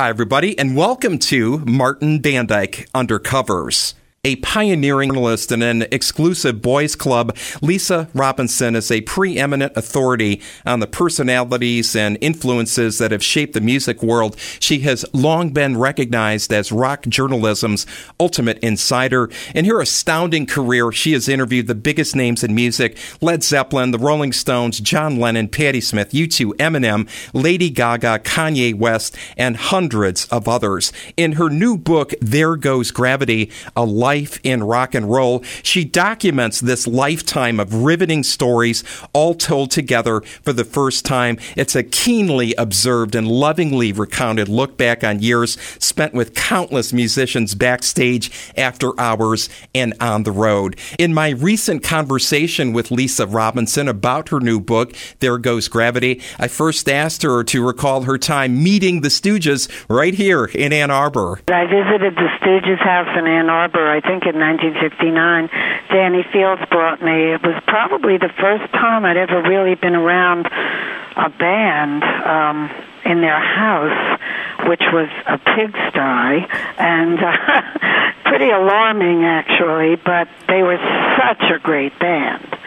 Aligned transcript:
Hi, 0.00 0.08
everybody, 0.08 0.58
and 0.58 0.74
welcome 0.74 1.18
to 1.18 1.58
Martin 1.58 2.22
Bandyke 2.22 2.88
Undercovers. 2.92 3.92
A 4.22 4.36
pioneering 4.36 5.08
journalist 5.08 5.50
and 5.50 5.62
an 5.62 5.86
exclusive 5.90 6.60
boys 6.60 6.94
club, 6.94 7.34
Lisa 7.62 8.10
Robinson 8.12 8.76
is 8.76 8.90
a 8.90 9.00
preeminent 9.00 9.72
authority 9.76 10.42
on 10.66 10.80
the 10.80 10.86
personalities 10.86 11.96
and 11.96 12.18
influences 12.20 12.98
that 12.98 13.12
have 13.12 13.24
shaped 13.24 13.54
the 13.54 13.62
music 13.62 14.02
world. 14.02 14.36
She 14.58 14.80
has 14.80 15.06
long 15.14 15.54
been 15.54 15.78
recognized 15.78 16.52
as 16.52 16.70
rock 16.70 17.04
journalism's 17.04 17.86
ultimate 18.20 18.58
insider. 18.58 19.30
In 19.54 19.64
her 19.64 19.80
astounding 19.80 20.44
career, 20.44 20.92
she 20.92 21.14
has 21.14 21.26
interviewed 21.26 21.66
the 21.66 21.74
biggest 21.74 22.14
names 22.14 22.44
in 22.44 22.54
music 22.54 22.98
Led 23.22 23.42
Zeppelin, 23.42 23.90
the 23.90 23.98
Rolling 23.98 24.34
Stones, 24.34 24.80
John 24.80 25.18
Lennon, 25.18 25.48
Patti 25.48 25.80
Smith, 25.80 26.12
U2, 26.12 26.56
Eminem, 26.56 27.08
Lady 27.32 27.70
Gaga, 27.70 28.18
Kanye 28.18 28.74
West, 28.74 29.16
and 29.38 29.56
hundreds 29.56 30.26
of 30.26 30.46
others. 30.46 30.92
In 31.16 31.32
her 31.32 31.48
new 31.48 31.78
book, 31.78 32.12
There 32.20 32.56
Goes 32.56 32.90
Gravity, 32.90 33.50
a 33.74 33.86
life 33.86 34.09
in 34.42 34.64
rock 34.64 34.94
and 34.94 35.10
roll. 35.10 35.42
She 35.62 35.84
documents 35.84 36.60
this 36.60 36.86
lifetime 36.86 37.60
of 37.60 37.72
riveting 37.72 38.22
stories, 38.22 38.82
all 39.12 39.34
told 39.34 39.70
together 39.70 40.20
for 40.42 40.52
the 40.52 40.64
first 40.64 41.04
time. 41.04 41.38
It's 41.56 41.76
a 41.76 41.82
keenly 41.82 42.54
observed 42.54 43.14
and 43.14 43.28
lovingly 43.28 43.92
recounted 43.92 44.48
look 44.48 44.76
back 44.76 45.04
on 45.04 45.20
years 45.20 45.60
spent 45.78 46.14
with 46.14 46.34
countless 46.34 46.92
musicians 46.92 47.54
backstage, 47.54 48.30
after 48.56 48.98
hours, 48.98 49.48
and 49.74 49.94
on 50.00 50.24
the 50.24 50.32
road. 50.32 50.76
In 50.98 51.14
my 51.14 51.30
recent 51.30 51.82
conversation 51.82 52.72
with 52.72 52.90
Lisa 52.90 53.26
Robinson 53.26 53.88
about 53.88 54.30
her 54.30 54.40
new 54.40 54.60
book, 54.60 54.94
There 55.20 55.38
Goes 55.38 55.68
Gravity, 55.68 56.20
I 56.38 56.48
first 56.48 56.88
asked 56.88 57.22
her 57.22 57.44
to 57.44 57.66
recall 57.66 58.02
her 58.02 58.18
time 58.18 58.62
meeting 58.62 59.00
the 59.00 59.08
Stooges 59.08 59.68
right 59.88 60.14
here 60.14 60.46
in 60.46 60.72
Ann 60.72 60.90
Arbor. 60.90 61.40
I 61.48 61.66
visited 61.66 62.14
the 62.16 62.28
Stooges 62.40 62.78
house 62.78 63.08
in 63.18 63.26
Ann 63.26 63.48
Arbor. 63.50 63.90
I 63.90 63.99
think 64.00 64.26
in 64.26 64.38
1959, 64.38 65.48
Danny 65.88 66.24
Fields 66.32 66.62
brought 66.70 67.02
me. 67.02 67.32
It 67.32 67.42
was 67.42 67.60
probably 67.66 68.18
the 68.18 68.30
first 68.40 68.70
time 68.72 69.04
I'd 69.04 69.16
ever 69.16 69.42
really 69.42 69.74
been 69.74 69.94
around 69.94 70.46
a 70.46 71.28
band 71.30 72.02
um, 72.04 72.70
in 73.04 73.20
their 73.20 73.40
house, 73.40 74.20
which 74.68 74.82
was 74.92 75.08
a 75.26 75.38
pigsty, 75.38 76.46
and 76.78 77.18
uh, 77.18 78.12
pretty 78.24 78.50
alarming 78.50 79.24
actually. 79.24 79.96
But 79.96 80.28
they 80.48 80.62
were 80.62 80.78
such 81.18 81.42
a 81.50 81.58
great 81.58 81.98
band. 81.98 82.59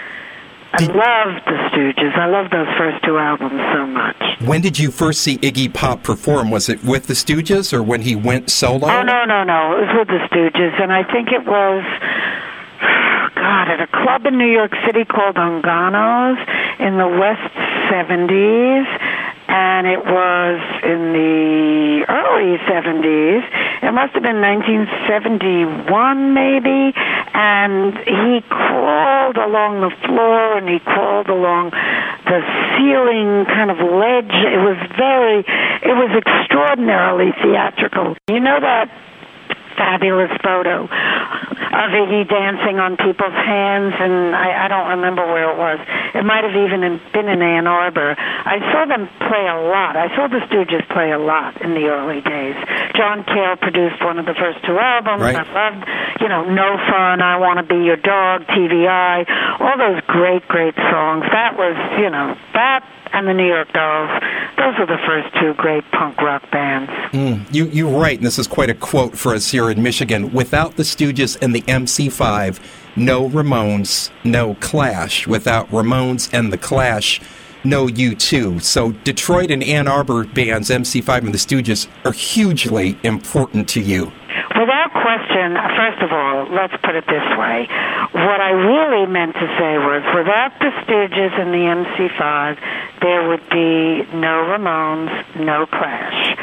I 0.76 0.86
love 0.86 1.44
the 1.46 1.58
Stooges. 1.70 2.18
I 2.18 2.26
love 2.26 2.50
those 2.50 2.68
first 2.78 3.04
two 3.06 3.18
albums 3.18 3.62
so 3.74 3.86
much. 3.86 4.18
When 4.42 4.62
did 4.62 4.80
you 4.80 4.90
first 4.90 5.22
see 5.22 5.38
Iggy 5.38 5.72
Pop 5.72 6.04
perform? 6.04 6.50
Was 6.50 6.68
it 6.68 6.84
with 6.84 7.06
the 7.06 7.14
Stooges 7.14 7.74
or 7.74 7.84
when 7.84 8.02
he 8.02 8.16
went 8.16 8.50
solo? 8.50 8.88
Oh 8.90 9.04
no, 9.04 9.24
no, 9.26 9.44
no! 9.44 9.78
It 9.78 9.88
was 9.88 9.96
with 10.00 10.08
the 10.08 10.28
Stooges, 10.28 10.82
and 10.82 10.92
I 10.92 11.04
think 11.04 11.30
it 11.32 11.46
was. 11.46 11.84
God, 13.36 13.68
at 13.70 13.82
a 13.82 13.88
club 13.88 14.26
in 14.26 14.38
New 14.38 14.52
York 14.52 14.72
City 14.86 15.06
called 15.06 15.36
Ungano's 15.36 16.38
in 16.80 16.98
the 16.98 17.08
West 17.08 17.54
70s, 17.90 18.86
and 19.48 19.88
it 19.88 20.00
was 20.00 20.60
in 20.84 21.14
the 21.14 22.06
early 22.08 22.58
70s. 22.66 23.44
It 23.84 23.92
must 23.92 24.14
have 24.14 24.24
been 24.24 24.42
1971, 24.42 26.34
maybe. 26.34 26.94
And 27.34 27.98
he 27.98 28.42
crawled 28.48 29.38
along 29.38 29.82
the 29.82 29.92
floor 30.06 30.58
and 30.58 30.70
he 30.70 30.80
crawled 30.80 31.30
along 31.30 31.72
the 32.26 32.42
ceiling 32.78 33.46
kind 33.46 33.72
of 33.72 33.78
ledge. 33.78 34.32
It 34.32 34.62
was 34.62 34.78
very, 34.98 35.40
it 35.84 35.96
was 35.96 36.12
extraordinarily 36.16 37.32
theatrical. 37.42 38.16
You 38.30 38.40
know 38.40 38.60
that 38.60 38.90
fabulous 39.76 40.32
photo 40.44 40.88
of 41.74 41.90
Iggy 41.90 42.30
dancing 42.30 42.78
on 42.78 42.98
people's 42.98 43.34
hands, 43.34 43.94
and 43.98 44.36
I, 44.36 44.66
I 44.66 44.68
don't 44.70 44.90
remember 44.94 45.26
where 45.26 45.50
it 45.50 45.58
was. 45.58 45.80
It 46.14 46.24
might 46.24 46.46
have 46.46 46.54
even 46.54 47.02
been 47.12 47.28
in 47.28 47.42
Ann 47.42 47.66
Arbor. 47.66 48.14
I 48.18 48.62
saw 48.72 48.86
them 48.86 49.10
play 49.26 49.46
a 49.50 49.58
lot. 49.58 49.98
I 49.98 50.14
saw 50.16 50.30
the 50.30 50.46
Stooges 50.46 50.86
play 50.94 51.12
a 51.12 51.18
lot 51.18 51.62
in 51.62 51.74
the 51.74 51.90
early 51.90 52.22
days. 52.22 52.56
John 52.94 53.26
Cale 53.26 53.58
produced 53.58 54.04
one 54.06 54.20
of 54.20 54.26
the 54.26 54.38
first 54.38 54.62
two 54.66 54.78
albums. 54.78 55.22
Right. 55.22 55.36
I 55.36 55.46
loved, 55.50 56.22
you 56.22 56.30
know, 56.30 56.46
No 56.46 56.78
Fun, 56.78 57.22
I 57.22 57.38
Want 57.38 57.58
to 57.58 57.66
Be 57.66 57.82
Your 57.82 57.98
Dog, 57.98 58.46
TV 58.54 58.86
Eye, 58.86 59.26
all 59.58 59.78
those 59.78 60.02
great, 60.06 60.48
great 60.48 60.76
songs. 60.76 61.26
That 61.34 61.58
was, 61.58 61.74
you 61.98 62.10
know, 62.14 62.38
that 62.54 62.86
and 63.14 63.28
the 63.28 63.34
New 63.34 63.48
York 63.48 63.72
Dolls. 63.74 64.10
Those 64.58 64.76
are 64.80 64.86
the 64.86 64.98
first 65.06 65.34
two 65.40 65.54
great 65.54 65.84
punk 65.92 66.20
rock 66.20 66.50
bands. 66.52 66.92
Mm, 67.12 67.54
you, 67.54 67.66
you're 67.68 67.98
right, 67.98 68.18
and 68.18 68.26
this 68.26 68.40
is 68.40 68.48
quite 68.48 68.70
a 68.70 68.74
quote 68.74 69.18
for 69.18 69.34
us 69.34 69.50
here 69.50 69.70
in 69.70 69.82
Michigan. 69.82 70.34
Without 70.34 70.76
the 70.76 70.84
Stooges 70.84 71.38
and 71.42 71.56
the 71.56 71.62
MC5, 71.62 72.60
no 72.96 73.30
Ramones, 73.30 74.10
no 74.24 74.56
Clash. 74.56 75.28
Without 75.28 75.70
Ramones 75.70 76.34
and 76.34 76.52
the 76.52 76.58
Clash, 76.58 77.22
no 77.64 77.88
U2. 77.88 78.62
So 78.62 78.92
Detroit 79.04 79.52
and 79.52 79.64
Ann 79.64 79.88
Arbor 79.88 80.26
bands, 80.26 80.70
MC5 80.70 81.20
and 81.20 81.34
the 81.34 81.38
Stooges, 81.38 81.88
are 82.06 82.12
hugely 82.12 82.98
important 83.04 83.70
to 83.70 83.82
you. 83.82 84.12
Without 84.54 84.92
question, 84.94 85.58
first 85.76 86.02
of 86.04 86.12
all, 86.12 86.46
let's 86.54 86.74
put 86.84 86.94
it 86.96 87.06
this 87.08 87.26
way. 87.38 87.66
What 88.14 88.40
I 88.40 88.52
really 88.52 89.08
meant 89.08 89.34
to 89.34 89.48
say 89.58 89.78
was 89.82 90.04
without 90.14 90.54
the 90.60 90.70
Stooges 90.86 91.34
and 91.42 91.50
the 91.50 91.66
MC5, 91.74 92.58
there 93.02 93.28
would 93.30 93.50
be 93.50 94.06
no 94.16 94.46
Ramones, 94.46 95.10
no 95.40 95.66
Clash. 95.66 96.38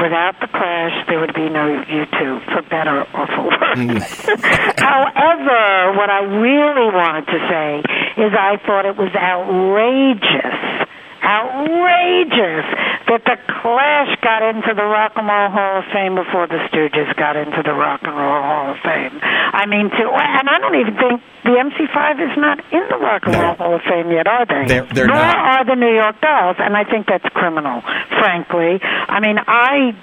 Without 0.00 0.40
the 0.40 0.46
Clash, 0.46 1.06
there 1.08 1.20
would 1.20 1.34
be 1.34 1.50
no 1.50 1.84
U2, 1.84 2.44
for 2.46 2.62
better 2.70 3.02
or 3.02 3.26
for 3.26 3.44
worse. 3.44 3.76
Mm. 3.76 4.00
However, 4.78 5.98
what 5.98 6.08
I 6.08 6.22
really 6.22 6.88
wanted 6.94 7.26
to 7.26 7.38
say 7.50 7.82
is 8.22 8.32
I 8.32 8.56
thought 8.64 8.86
it 8.86 8.96
was 8.96 9.12
outrageous 9.14 10.87
outrageous 11.22 12.66
that 13.08 13.24
the 13.24 13.36
Clash 13.60 14.12
got 14.20 14.42
into 14.42 14.72
the 14.74 14.84
Rock 14.84 15.12
and 15.16 15.26
Roll 15.26 15.50
Hall 15.50 15.78
of 15.80 15.84
Fame 15.92 16.14
before 16.14 16.46
the 16.46 16.60
Stooges 16.68 17.14
got 17.16 17.36
into 17.36 17.62
the 17.62 17.72
Rock 17.72 18.00
and 18.04 18.14
Roll 18.16 18.42
Hall 18.42 18.70
of 18.72 18.78
Fame. 18.84 19.18
I 19.22 19.66
mean, 19.66 19.90
to 19.90 20.02
and 20.04 20.48
I 20.48 20.58
don't 20.60 20.74
even 20.76 20.94
think 20.96 21.22
the 21.44 21.56
MC5 21.56 22.20
is 22.30 22.36
not 22.36 22.60
in 22.72 22.84
the 22.90 22.98
Rock 22.98 23.22
and 23.24 23.32
No. 23.32 23.42
Roll 23.42 23.54
Hall 23.56 23.74
of 23.76 23.82
Fame 23.82 24.10
yet, 24.10 24.26
are 24.26 24.44
they? 24.46 24.66
They're- 24.66 24.82
they're 24.92 25.06
Nor 25.06 25.16
not. 25.16 25.36
are 25.36 25.64
the 25.64 25.76
New 25.76 25.92
York 25.94 26.20
Dolls, 26.20 26.56
and 26.58 26.76
I 26.76 26.84
think 26.84 27.06
that's 27.06 27.28
criminal. 27.34 27.82
Frankly, 28.18 28.80
I 28.82 29.20
mean, 29.20 29.38
I 29.46 29.94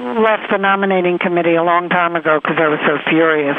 left 0.00 0.50
the 0.50 0.58
nominating 0.58 1.18
committee 1.18 1.54
a 1.54 1.62
long 1.62 1.88
time 1.88 2.16
ago 2.16 2.40
because 2.40 2.56
I 2.56 2.68
was 2.68 2.80
so 2.88 2.96
furious 3.08 3.56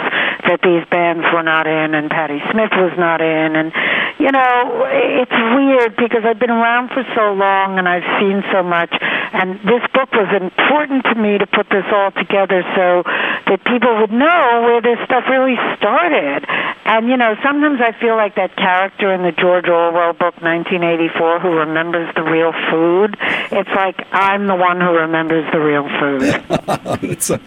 that 0.49 0.59
these 0.65 0.83
bands 0.89 1.25
were 1.33 1.43
not 1.43 1.67
in 1.67 1.93
and 1.93 2.09
Patti 2.09 2.41
Smith 2.51 2.73
was 2.73 2.93
not 2.97 3.21
in. 3.21 3.55
And 3.55 3.69
you 4.17 4.31
know 4.31 4.89
it's 4.89 5.37
weird 5.55 5.95
because 5.95 6.25
I've 6.25 6.39
been 6.39 6.53
around 6.53 6.89
for 6.89 7.05
so 7.15 7.33
long 7.33 7.77
and 7.77 7.87
I've 7.87 8.07
seen 8.19 8.43
so 8.51 8.63
much. 8.63 8.91
And 9.33 9.61
this 9.63 9.85
book 9.93 10.11
was 10.11 10.29
important 10.33 11.05
to 11.05 11.15
me 11.15 11.37
to 11.37 11.47
put 11.47 11.69
this 11.69 11.85
all 11.93 12.11
together 12.11 12.65
so 12.75 13.03
that 13.47 13.63
people 13.63 14.01
would 14.01 14.11
know 14.11 14.65
where 14.65 14.81
this 14.81 14.99
stuff 15.05 15.23
really 15.29 15.55
started. 15.77 16.45
And 16.85 17.07
you 17.07 17.17
know 17.17 17.37
sometimes 17.45 17.79
I 17.79 17.93
feel 17.99 18.17
like 18.17 18.35
that 18.35 18.57
character 18.57 19.13
in 19.13 19.21
the 19.21 19.31
George 19.31 19.69
Orwell 19.69 20.13
book 20.13 20.41
1984 20.41 21.39
who 21.39 21.61
remembers 21.63 22.09
the 22.15 22.23
real 22.23 22.51
food 22.69 23.15
it's 23.51 23.69
like 23.75 23.95
I'm 24.11 24.47
the 24.47 24.55
one 24.55 24.79
who 24.79 24.91
remembers 24.91 25.45
the 25.51 25.59
real 25.59 25.87
food 25.99 26.30
so, 27.19 27.39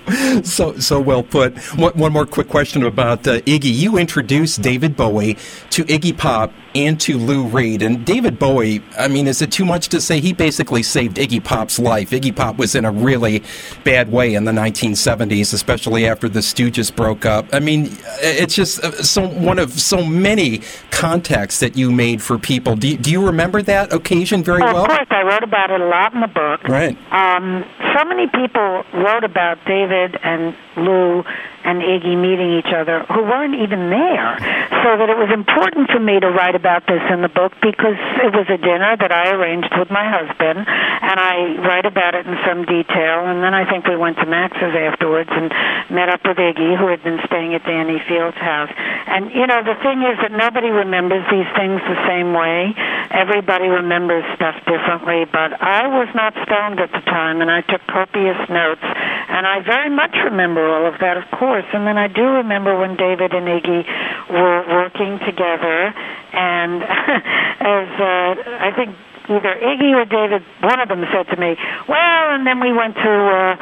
so, 0.43 0.77
so 0.78 1.00
well 1.00 1.22
put. 1.22 1.56
One, 1.77 1.93
one 1.95 2.12
more 2.12 2.27
quick 2.27 2.49
question 2.49 2.83
about 2.84 3.27
uh, 3.27 3.41
Iggy. 3.41 3.72
You 3.72 3.97
introduced 3.99 4.62
David 4.62 4.97
Bowie 4.97 5.34
to 5.71 5.84
Iggy 5.84 6.17
Pop 6.17 6.53
and 6.75 7.01
to 7.03 7.19
Lou 7.19 7.45
Reed. 7.47 7.83
And 7.83 8.05
David 8.05 8.39
Bowie, 8.39 8.83
I 8.99 9.09
mean, 9.09 9.27
is 9.27 9.41
it 9.43 9.53
too 9.53 9.65
much 9.65 9.89
to 9.89 10.01
say 10.01 10.21
he 10.21 10.33
basically 10.33 10.83
saved 10.83 11.17
Iggy 11.17 11.43
Pop's 11.43 11.79
life? 11.79 12.11
Iggy 12.11 12.35
Pop 12.35 12.57
was 12.57 12.75
in 12.75 12.85
a 12.85 12.91
really 12.91 13.43
bad 13.85 14.11
way 14.11 14.35
in 14.35 14.44
the 14.44 14.53
1970s, 14.53 15.53
especially 15.55 16.06
after 16.06 16.29
the 16.29 16.41
Stooges 16.41 16.94
broke 16.94 17.25
up. 17.25 17.47
I 17.53 17.61
mean, 17.61 17.91
it's 18.21 18.55
just 18.55 18.82
uh, 18.82 18.91
so 19.03 19.26
one 19.26 19.59
of 19.59 19.73
so 19.73 20.05
many 20.05 20.62
contacts 20.91 21.61
that 21.61 21.76
you 21.76 21.93
made 21.93 22.23
for 22.23 22.38
people. 22.38 22.77
Do 22.77 22.88
you, 22.88 22.97
do 22.97 23.11
you 23.11 23.25
remember 23.25 23.62
that 23.62 23.93
occasion 23.93 24.43
very 24.43 24.61
Well, 24.61 24.75
well? 24.75 24.82
of 24.85 24.88
course, 24.91 25.06
I 25.11 25.23
wrote 25.23 25.43
about 25.43 25.70
it 25.70 25.81
a 25.81 25.87
lot 25.87 26.15
in 26.15 26.20
the 26.20 26.27
book. 26.29 26.65
Right. 26.69 26.97
Um, 27.12 27.65
so 27.97 28.05
many 28.05 28.27
people 28.27 28.85
wrote 28.94 29.25
about 29.25 29.59
David 29.67 30.17
and 30.23 30.56
Lou 30.77 31.23
and 31.65 31.81
Iggy 31.82 32.20
meeting 32.20 32.59
each 32.59 32.73
other 32.75 33.05
who 33.05 33.23
weren't 33.23 33.55
even 33.55 33.91
there. 33.91 34.37
So 34.84 35.00
that 35.00 35.08
it 35.08 35.16
was 35.16 35.32
important 35.32 35.88
for 35.88 35.96
me 35.96 36.20
to 36.20 36.28
write 36.28 36.52
about 36.52 36.84
this 36.84 37.00
in 37.08 37.25
the 37.25 37.32
book 37.32 37.56
because 37.64 37.96
it 38.20 38.36
was 38.36 38.44
a 38.52 38.60
dinner 38.60 38.92
that 39.00 39.08
I 39.08 39.32
arranged 39.32 39.72
with 39.81 39.88
my 39.88 40.04
husband, 40.04 40.60
and 40.60 41.16
I 41.16 41.56
write 41.64 41.88
about 41.88 42.12
it 42.12 42.28
in 42.28 42.36
some 42.44 42.69
detail. 42.69 43.25
And 43.25 43.40
then 43.40 43.56
I 43.56 43.64
think 43.64 43.88
we 43.88 43.96
went 43.96 44.20
to 44.20 44.28
Max's 44.28 44.76
afterwards 44.76 45.32
and 45.32 45.48
met 45.88 46.12
up 46.12 46.20
with 46.28 46.36
Iggy, 46.36 46.76
who 46.76 46.92
had 46.92 47.00
been 47.00 47.16
staying 47.25 47.56
at 47.56 47.64
Danny 47.64 47.96
Field's 48.04 48.36
house. 48.36 48.69
And 49.08 49.32
you 49.32 49.48
know, 49.48 49.64
the 49.64 49.81
thing 49.81 50.04
is 50.04 50.20
that 50.20 50.36
nobody 50.36 50.69
remembers 50.69 51.25
these 51.32 51.48
things 51.56 51.81
the 51.88 52.00
same 52.04 52.36
way. 52.36 52.76
Everybody 53.08 53.72
remembers 53.72 54.28
stuff 54.36 54.60
differently, 54.69 55.25
but 55.25 55.56
I 55.64 55.88
was 55.88 56.12
not 56.12 56.36
stoned 56.44 56.84
at 56.84 56.92
the 56.92 57.00
time, 57.08 57.40
and 57.40 57.48
I 57.48 57.64
took 57.64 57.81
copious 57.88 58.36
notes, 58.52 58.84
and 58.84 59.48
I 59.48 59.64
very 59.64 59.88
much 59.88 60.12
remember 60.28 60.60
all 60.69 60.84
of 60.84 61.00
that, 61.00 61.16
of 61.16 61.25
course. 61.40 61.64
And 61.72 61.88
then 61.88 61.96
I 61.96 62.08
do 62.08 62.44
remember 62.44 62.76
when 62.76 63.00
David 63.00 63.32
and 63.32 63.48
Iggy 63.48 63.81
were 64.28 64.74
working 64.75 65.19
together, 65.23 65.94
and 66.35 66.82
as 67.62 67.88
uh, 67.94 68.31
I 68.59 68.73
think 68.75 68.97
either 69.31 69.55
Iggy 69.56 69.94
or 69.94 70.05
David, 70.05 70.43
one 70.61 70.81
of 70.81 70.88
them 70.88 71.05
said 71.15 71.31
to 71.31 71.37
me, 71.41 71.56
"Well," 71.88 72.25
and 72.35 72.47
then 72.47 72.61
we 72.61 72.73
went 72.73 72.94
to 72.97 73.12
uh, 73.15 73.56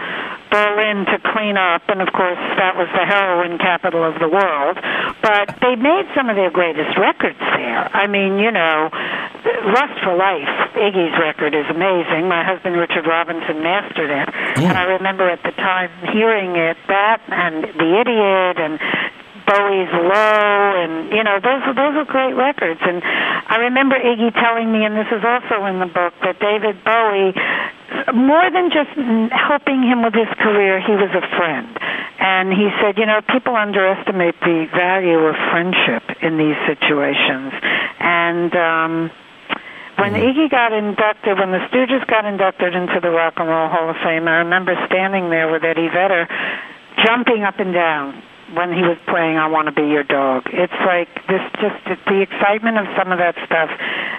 Berlin 0.50 1.06
to 1.06 1.16
clean 1.32 1.56
up, 1.56 1.88
and 1.88 2.02
of 2.02 2.12
course 2.12 2.40
that 2.60 2.76
was 2.76 2.88
the 2.92 3.06
heroin 3.06 3.58
capital 3.58 4.04
of 4.04 4.20
the 4.20 4.28
world. 4.28 4.76
But 5.22 5.56
they 5.60 5.76
made 5.76 6.08
some 6.16 6.28
of 6.28 6.36
their 6.36 6.50
greatest 6.50 6.96
records 6.98 7.38
there. 7.38 7.88
I 7.94 8.06
mean, 8.06 8.38
you 8.38 8.50
know, 8.50 8.90
Lust 9.72 9.96
for 10.04 10.14
Life, 10.16 10.76
Iggy's 10.76 11.16
record 11.18 11.54
is 11.54 11.66
amazing. 11.70 12.28
My 12.28 12.44
husband 12.44 12.76
Richard 12.76 13.06
Robinson 13.06 13.62
mastered 13.62 14.10
it, 14.10 14.28
yeah. 14.60 14.68
and 14.68 14.78
I 14.78 14.84
remember 15.00 15.28
at 15.30 15.42
the 15.42 15.52
time 15.52 15.90
hearing 16.12 16.56
it, 16.56 16.76
that 16.88 17.22
and 17.28 17.64
The 17.64 17.90
Idiot 18.02 18.56
and 18.60 18.76
Bowie's 19.52 19.92
Low, 19.92 20.80
and 20.80 21.12
you 21.12 21.22
know 21.22 21.36
those 21.36 21.60
those 21.76 21.94
are 22.00 22.08
great 22.08 22.32
records. 22.32 22.80
And 22.80 23.02
I 23.04 23.68
remember 23.68 23.96
Iggy 24.00 24.32
telling 24.32 24.72
me, 24.72 24.84
and 24.84 24.96
this 24.96 25.12
is 25.12 25.20
also 25.20 25.66
in 25.68 25.78
the 25.78 25.92
book, 25.92 26.14
that 26.24 26.40
David 26.40 26.80
Bowie, 26.84 27.36
more 28.16 28.48
than 28.48 28.72
just 28.72 28.96
helping 29.28 29.84
him 29.84 30.02
with 30.02 30.14
his 30.14 30.28
career, 30.40 30.80
he 30.80 30.96
was 30.96 31.12
a 31.12 31.24
friend. 31.36 31.68
And 32.18 32.52
he 32.52 32.70
said, 32.80 32.96
you 32.96 33.04
know, 33.04 33.20
people 33.28 33.56
underestimate 33.56 34.38
the 34.40 34.68
value 34.72 35.20
of 35.26 35.34
friendship 35.50 36.04
in 36.22 36.38
these 36.38 36.56
situations. 36.64 37.52
And 38.00 38.52
um, 38.56 38.92
when 39.98 40.14
Mm-hmm. 40.14 40.24
Iggy 40.24 40.50
got 40.50 40.72
inducted, 40.72 41.38
when 41.38 41.52
the 41.52 41.60
Stooges 41.68 42.06
got 42.06 42.24
inducted 42.24 42.74
into 42.74 42.98
the 43.00 43.10
Rock 43.10 43.34
and 43.36 43.48
Roll 43.48 43.68
Hall 43.68 43.90
of 43.90 43.96
Fame, 44.02 44.26
I 44.26 44.40
remember 44.46 44.72
standing 44.86 45.28
there 45.28 45.52
with 45.52 45.64
Eddie 45.64 45.88
Vedder, 45.92 46.26
jumping 47.04 47.44
up 47.44 47.58
and 47.58 47.74
down 47.74 48.22
when 48.54 48.72
he 48.72 48.82
was 48.82 48.98
playing 49.08 49.36
I 49.36 49.48
Want 49.48 49.66
to 49.68 49.72
Be 49.72 49.88
Your 49.88 50.04
Dog. 50.04 50.44
It's 50.52 50.80
like 50.84 51.08
this 51.26 51.42
just 51.60 52.04
the 52.06 52.20
excitement 52.20 52.78
of 52.78 52.86
some 52.96 53.12
of 53.12 53.18
that 53.18 53.34
stuff. 53.46 53.70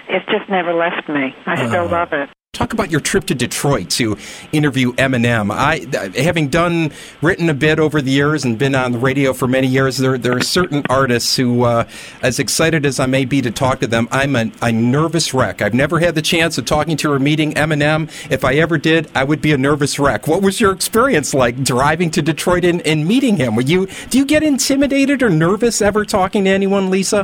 It's 0.08 0.26
just 0.26 0.48
never 0.50 0.72
left 0.72 1.08
me. 1.08 1.34
I 1.46 1.56
still 1.56 1.86
uh-huh. 1.86 1.96
love 1.96 2.12
it. 2.12 2.28
Talk 2.54 2.72
about 2.72 2.90
your 2.90 3.00
trip 3.00 3.24
to 3.26 3.34
Detroit 3.34 3.90
to 3.90 4.16
interview 4.52 4.92
Eminem. 4.92 5.50
I, 5.50 5.86
having 6.20 6.48
done, 6.48 6.92
written 7.20 7.48
a 7.48 7.54
bit 7.54 7.80
over 7.80 8.00
the 8.00 8.12
years 8.12 8.44
and 8.44 8.56
been 8.56 8.76
on 8.76 8.92
the 8.92 8.98
radio 8.98 9.32
for 9.32 9.48
many 9.48 9.66
years, 9.66 9.98
there, 9.98 10.16
there 10.16 10.36
are 10.36 10.40
certain 10.40 10.84
artists 10.88 11.34
who, 11.36 11.64
uh, 11.64 11.84
as 12.22 12.38
excited 12.38 12.86
as 12.86 13.00
I 13.00 13.06
may 13.06 13.24
be 13.24 13.42
to 13.42 13.50
talk 13.50 13.80
to 13.80 13.88
them, 13.88 14.06
I'm 14.12 14.36
a, 14.36 14.52
a 14.62 14.70
nervous 14.70 15.34
wreck. 15.34 15.62
I've 15.62 15.74
never 15.74 15.98
had 15.98 16.14
the 16.14 16.22
chance 16.22 16.56
of 16.56 16.64
talking 16.64 16.96
to 16.98 17.10
or 17.10 17.18
meeting 17.18 17.54
Eminem. 17.54 18.08
If 18.30 18.44
I 18.44 18.54
ever 18.54 18.78
did, 18.78 19.10
I 19.16 19.24
would 19.24 19.42
be 19.42 19.52
a 19.52 19.58
nervous 19.58 19.98
wreck. 19.98 20.28
What 20.28 20.40
was 20.40 20.60
your 20.60 20.70
experience 20.70 21.34
like 21.34 21.64
driving 21.64 22.12
to 22.12 22.22
Detroit 22.22 22.64
and, 22.64 22.80
and 22.86 23.04
meeting 23.04 23.36
him? 23.36 23.56
Were 23.56 23.62
you, 23.62 23.88
do 24.10 24.18
you 24.18 24.24
get 24.24 24.44
intimidated 24.44 25.24
or 25.24 25.30
nervous 25.30 25.82
ever 25.82 26.04
talking 26.04 26.44
to 26.44 26.50
anyone, 26.50 26.88
Lisa? 26.88 27.22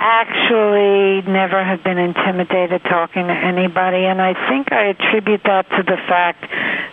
Actually 0.00 1.20
never 1.30 1.62
have 1.62 1.84
been 1.84 1.98
intimidated 1.98 2.82
talking 2.84 3.28
to 3.28 3.34
anybody, 3.34 4.08
and 4.08 4.20
I 4.20 4.32
think 4.48 4.72
I 4.72 4.96
attribute 4.96 5.42
that 5.44 5.68
to 5.70 5.82
the 5.84 6.00
fact 6.08 6.48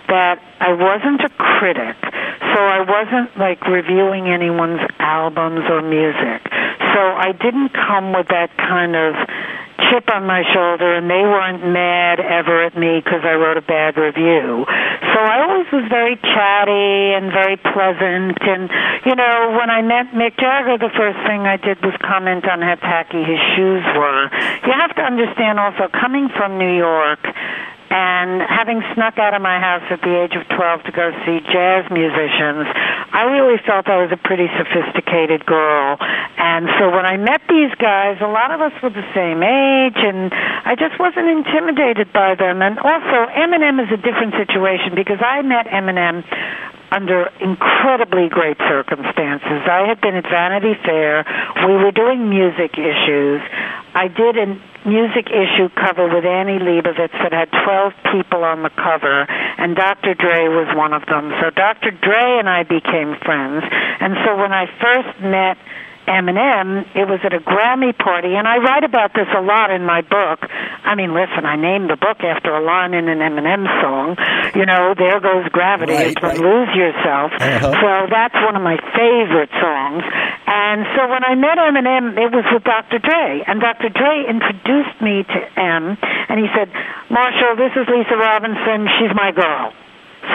that 0.08 0.44
I 0.60 0.74
wasn't 0.74 1.22
a 1.24 1.30
critic, 1.30 1.96
so 2.04 2.60
I 2.60 2.84
wasn't 2.84 3.38
like 3.40 3.66
reviewing 3.66 4.28
anyone's 4.28 4.82
albums 5.00 5.64
or 5.70 5.82
music. 5.82 6.44
So 6.94 7.00
I 7.00 7.32
didn't 7.32 7.70
come 7.74 8.12
with 8.12 8.28
that 8.28 8.56
kind 8.58 8.96
of 8.96 9.16
chip 9.90 10.10
on 10.10 10.26
my 10.26 10.44
shoulder, 10.54 10.96
and 10.96 11.10
they 11.10 11.22
weren't 11.22 11.62
mad 11.62 12.20
ever 12.20 12.66
at 12.66 12.78
me 12.78 13.02
because 13.04 13.22
I 13.24 13.34
wrote 13.34 13.58
a 13.58 13.66
bad 13.66 13.98
review. 13.98 14.66
So 14.68 15.20
I 15.22 15.46
always 15.46 15.70
was 15.72 15.86
very 15.90 16.16
chatty 16.18 17.14
and 17.14 17.32
very 17.32 17.58
pleasant. 17.58 18.38
And, 18.42 18.70
you 19.06 19.16
know, 19.16 19.56
when 19.58 19.70
I 19.70 19.82
met 19.82 20.14
Mick 20.14 20.38
Jagger, 20.38 20.78
the 20.78 20.94
first 20.96 21.18
thing 21.26 21.46
I 21.46 21.58
did 21.58 21.82
was 21.82 21.94
comment 22.02 22.48
on 22.50 22.62
how 22.62 22.76
tacky 22.76 23.24
his 23.24 23.40
shoes 23.56 23.86
were. 23.96 24.24
You 24.66 24.74
have 24.74 24.96
to 24.96 25.04
understand 25.04 25.60
also, 25.60 25.88
coming 25.94 26.30
from 26.36 26.58
New 26.58 26.76
York, 26.76 27.22
and 27.90 28.44
having 28.44 28.84
snuck 28.94 29.18
out 29.18 29.34
of 29.34 29.42
my 29.42 29.60
house 29.60 29.84
at 29.90 30.02
the 30.02 30.12
age 30.12 30.36
of 30.36 30.44
12 30.56 30.84
to 30.84 30.92
go 30.92 31.12
see 31.24 31.40
jazz 31.48 31.88
musicians, 31.92 32.68
I 33.16 33.32
really 33.32 33.58
felt 33.64 33.88
I 33.88 34.04
was 34.04 34.12
a 34.12 34.20
pretty 34.20 34.48
sophisticated 34.60 35.46
girl. 35.46 35.98
And 36.38 36.68
so 36.80 36.92
when 36.92 37.06
I 37.06 37.16
met 37.18 37.42
these 37.48 37.72
guys, 37.80 38.20
a 38.20 38.28
lot 38.28 38.52
of 38.52 38.60
us 38.60 38.76
were 38.84 38.92
the 38.92 39.08
same 39.16 39.40
age, 39.40 40.00
and 40.00 40.32
I 40.34 40.76
just 40.76 41.00
wasn't 41.00 41.32
intimidated 41.32 42.12
by 42.12 42.36
them. 42.36 42.62
And 42.62 42.78
also, 42.80 43.32
Eminem 43.32 43.80
is 43.80 43.92
a 43.92 43.98
different 43.98 44.36
situation 44.36 44.92
because 44.94 45.24
I 45.24 45.42
met 45.42 45.68
Eminem 45.68 46.28
under 46.92 47.28
incredibly 47.40 48.30
great 48.30 48.58
circumstances. 48.58 49.68
I 49.68 49.88
had 49.88 50.00
been 50.00 50.16
at 50.16 50.24
Vanity 50.24 50.74
Fair. 50.84 51.26
We 51.68 51.74
were 51.74 51.92
doing 51.92 52.30
music 52.30 52.78
issues. 52.78 53.42
I 53.94 54.08
did 54.08 54.38
a 54.38 54.48
music 54.88 55.28
issue 55.28 55.68
cover 55.76 56.08
with 56.08 56.24
Annie 56.24 56.60
Leibovitz 56.60 57.12
that 57.12 57.34
had 57.34 57.52
12 57.52 57.94
people 58.14 58.44
on 58.44 58.64
the 58.64 58.70
cover, 58.70 59.28
and 59.28 59.76
Dr. 59.76 60.14
Dre 60.14 60.48
was 60.48 60.72
one 60.78 60.94
of 60.94 61.06
them. 61.08 61.34
So 61.42 61.50
Dr. 61.50 61.92
Dre 61.92 62.40
and 62.40 62.48
I 62.48 62.64
became 62.64 63.18
friends. 63.26 63.64
And 64.00 64.16
so 64.24 64.38
when 64.38 64.54
I 64.54 64.68
first 64.80 65.20
met 65.20 65.58
Eminem, 66.08 66.88
it 66.96 67.06
was 67.06 67.20
at 67.24 67.34
a 67.34 67.40
Grammy 67.40 67.92
party, 67.92 68.36
and 68.36 68.48
I 68.48 68.58
write 68.58 68.84
about 68.84 69.14
this 69.14 69.28
a 69.36 69.42
lot 69.42 69.72
in 69.72 69.84
my 69.84 70.02
book. 70.02 70.40
I 70.84 70.96
mean, 70.96 71.14
listen, 71.14 71.46
I 71.46 71.56
named 71.56 71.90
the 71.90 72.00
book 72.00 72.24
after 72.24 72.56
a 72.56 72.64
line 72.64 72.94
in 72.94 73.08
an 73.08 73.20
Eminem 73.20 73.68
song. 73.84 74.16
You 74.56 74.66
know, 74.66 74.96
there 74.98 75.20
goes 75.20 75.48
gravity. 75.52 75.94
Right, 75.94 76.16
it's 76.16 76.24
right. 76.24 76.40
Lose 76.40 76.72
Yourself. 76.74 77.32
Uh-huh. 77.36 77.72
So 77.76 77.90
that's 78.10 78.36
one 78.36 78.56
of 78.56 78.64
my 78.64 78.78
favorite 78.96 79.52
songs. 79.60 80.04
And 80.48 80.88
so 80.96 81.12
when 81.12 81.24
I 81.24 81.36
met 81.36 81.60
Eminem, 81.60 82.16
it 82.16 82.32
was 82.32 82.46
with 82.52 82.64
Dr. 82.64 83.00
Dre, 83.00 83.44
and 83.46 83.60
Dr. 83.60 83.90
Dre 83.90 84.24
introduced 84.28 84.96
me 85.02 85.24
to 85.28 85.40
M, 85.60 85.98
and 86.30 86.40
he 86.40 86.48
said, 86.56 86.72
"Marshall, 87.12 87.56
this 87.60 87.76
is 87.76 87.88
Lisa 87.88 88.16
Robinson. 88.16 88.88
She's 88.98 89.14
my 89.14 89.32
girl." 89.32 89.74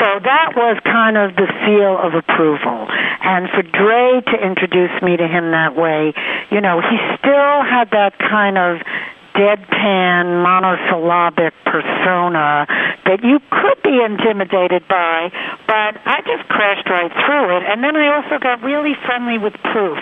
So 0.01 0.21
that 0.25 0.57
was 0.57 0.79
kind 0.85 1.17
of 1.17 1.37
the 1.37 1.49
seal 1.65 1.99
of 2.01 2.15
approval. 2.15 2.87
And 3.23 3.49
for 3.51 3.63
Dre 3.63 4.21
to 4.33 4.37
introduce 4.41 4.95
me 5.03 5.17
to 5.17 5.29
him 5.29 5.53
that 5.53 5.77
way, 5.77 6.15
you 6.51 6.61
know, 6.61 6.81
he 6.81 6.97
still 7.19 7.63
had 7.63 7.91
that 7.93 8.19
kind 8.19 8.57
of 8.59 8.81
deadpan, 9.35 10.43
monosyllabic 10.45 11.55
persona 11.65 12.67
that 13.05 13.25
you 13.25 13.41
could 13.51 13.81
be 13.83 13.97
intimidated 14.01 14.87
by, 14.89 15.33
but 15.67 15.97
I 16.05 16.21
just 16.25 16.49
crashed 16.49 16.89
right 16.89 17.11
through 17.25 17.57
it. 17.57 17.63
And 17.65 17.83
then 17.83 17.97
I 17.97 18.13
also 18.13 18.39
got 18.39 18.63
really 18.63 18.93
friendly 19.07 19.39
with 19.39 19.55
Proof, 19.73 19.99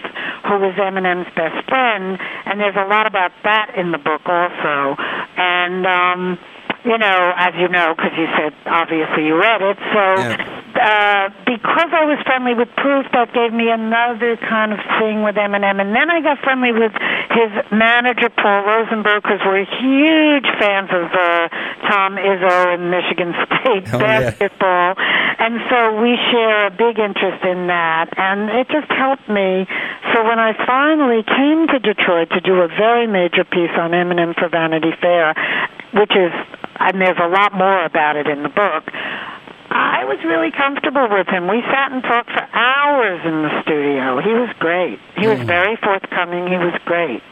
who 0.47 0.59
was 0.59 0.75
Eminem's 0.75 1.31
best 1.35 1.67
friend, 1.69 2.19
and 2.47 2.61
there's 2.61 2.77
a 2.77 2.87
lot 2.89 3.07
about 3.07 3.33
that 3.45 3.75
in 3.77 3.93
the 3.93 3.99
book 3.99 4.23
also. 4.27 4.97
And, 5.37 5.87
um, 5.87 6.39
you 6.85 6.97
know, 6.99 7.33
as 7.37 7.53
you 7.59 7.69
know, 7.69 7.95
because 7.97 8.13
you 8.17 8.27
said 8.37 8.53
obviously 8.67 9.27
you 9.27 9.37
read 9.37 9.61
it. 9.63 9.77
So, 9.93 10.05
uh, 10.81 11.29
because 11.45 11.91
I 11.93 12.05
was 12.09 12.17
friendly 12.25 12.55
with 12.55 12.69
Proof, 12.77 13.05
that 13.13 13.35
gave 13.35 13.53
me 13.53 13.69
another 13.69 14.37
kind 14.39 14.73
of 14.73 14.81
thing 14.99 15.23
with 15.23 15.35
Eminem. 15.37 15.81
And 15.81 15.93
then 15.95 16.09
I 16.11 16.21
got 16.23 16.39
friendly 16.41 16.73
with 16.73 16.93
his 17.31 17.51
manager, 17.71 18.31
Paul 18.33 18.65
Rosenberg, 18.65 19.23
because 19.23 19.41
we're 19.45 19.67
huge 19.67 20.49
fans 20.57 20.89
of 20.89 21.11
uh, 21.13 21.49
Tom 21.91 22.17
Izzo 22.17 22.75
and 22.75 22.89
Michigan 22.91 23.35
State 23.61 23.85
Oh, 23.93 23.99
yeah. 24.01 24.31
basketball. 24.31 24.95
And 24.97 25.61
so 25.69 26.01
we 26.01 26.17
share 26.33 26.67
a 26.67 26.71
big 26.71 26.97
interest 26.99 27.45
in 27.45 27.67
that. 27.69 28.09
And 28.17 28.49
it 28.51 28.69
just 28.73 28.89
helped 28.93 29.29
me. 29.29 29.67
So 30.15 30.25
when 30.25 30.39
I 30.39 30.57
finally 30.67 31.23
came 31.29 31.67
to 31.69 31.79
Detroit 31.79 32.31
to 32.31 32.41
do 32.41 32.61
a 32.65 32.69
very 32.69 33.07
major 33.07 33.45
piece 33.45 33.75
on 33.77 33.91
Eminem 33.93 34.33
for 34.39 34.49
Vanity 34.49 34.93
Fair, 35.01 35.35
which 35.93 36.13
is, 36.17 36.33
and 36.81 37.01
there's 37.01 37.21
a 37.21 37.29
lot 37.29 37.53
more 37.53 37.85
about 37.85 38.17
it 38.17 38.27
in 38.27 38.43
the 38.43 38.49
book, 38.49 38.85
I 39.71 40.05
was 40.05 40.19
really 40.25 40.51
comfortable 40.51 41.07
with 41.09 41.29
him. 41.29 41.47
We 41.47 41.63
sat 41.71 41.93
and 41.93 42.03
talked 42.03 42.31
for 42.33 42.43
hours 42.53 43.21
in 43.25 43.43
the 43.43 43.63
studio. 43.63 44.21
He 44.21 44.33
was 44.33 44.51
great. 44.59 44.99
He 45.17 45.29
was 45.29 45.39
mm. 45.39 45.47
very 45.47 45.77
forthcoming. 45.77 46.49
He 46.49 46.59
was 46.59 46.75
great. 46.85 47.23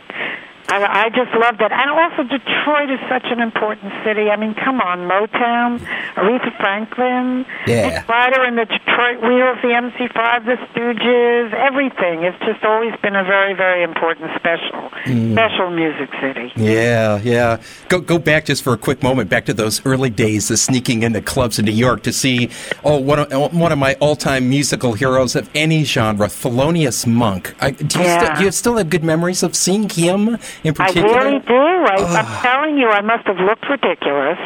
I, 0.69 1.07
I 1.07 1.09
just 1.09 1.33
love 1.33 1.57
that. 1.59 1.73
And 1.73 1.89
also, 1.89 2.29
Detroit 2.29 2.91
is 2.91 3.01
such 3.09 3.25
an 3.33 3.41
important 3.41 3.93
city. 4.05 4.29
I 4.29 4.37
mean, 4.37 4.55
come 4.55 4.81
on, 4.81 5.09
Motown, 5.09 5.81
Aretha 6.15 6.55
Franklin, 6.61 7.47
yeah. 7.67 8.05
Ryder 8.07 8.45
and 8.45 8.59
the 8.59 8.67
Detroit 8.67 9.23
Wheels, 9.23 9.57
the 9.63 9.73
MC5, 9.73 10.45
the 10.45 10.57
Stooges, 10.69 11.55
everything. 11.55 12.25
It's 12.25 12.39
just 12.45 12.63
always 12.65 12.93
been 13.01 13.17
a 13.17 13.25
very, 13.25 13.55
very 13.55 13.83
important 13.83 14.31
special, 14.37 14.91
mm. 15.05 15.33
special 15.33 15.71
music 15.71 16.11
city. 16.21 16.53
Yeah, 16.57 17.19
yeah. 17.23 17.63
Go 17.89 18.01
go 18.01 18.19
back 18.19 18.45
just 18.45 18.63
for 18.63 18.75
a 18.75 18.79
quick 18.79 19.03
moment, 19.03 19.31
back 19.31 19.47
to 19.47 19.55
those 19.55 19.85
early 19.87 20.11
days 20.11 20.51
of 20.51 20.59
sneaking 20.59 21.03
into 21.03 21.23
clubs 21.23 21.59
in 21.59 21.65
New 21.65 21.73
York 21.73 22.03
to 22.03 22.13
see, 22.13 22.51
oh, 22.85 22.99
one 22.99 23.19
of, 23.21 23.55
one 23.55 23.73
of 23.73 23.79
my 23.79 23.95
all-time 24.01 24.51
musical 24.51 24.93
heroes 24.93 25.35
of 25.35 25.49
any 25.55 25.85
genre, 25.85 26.27
Thelonious 26.27 27.07
Monk. 27.07 27.55
I, 27.63 27.71
do, 27.71 27.99
you 27.99 28.05
yeah. 28.05 28.25
st- 28.25 28.39
do 28.39 28.45
you 28.45 28.53
still 28.53 28.77
have 28.77 28.91
good 28.91 29.05
memories 29.05 29.43
of 29.43 29.57
seeing 29.57 29.89
him 29.89 30.37
in 30.65 30.75
particular? 30.75 31.09
I 31.09 31.25
really 31.25 31.39
do. 31.41 31.55
I, 31.55 31.97
I'm 32.19 32.43
telling 32.43 32.79
you, 32.79 32.89
I 32.89 33.01
must 33.01 33.27
have 33.27 33.39
looked 33.39 33.65
ridiculous 33.69 34.39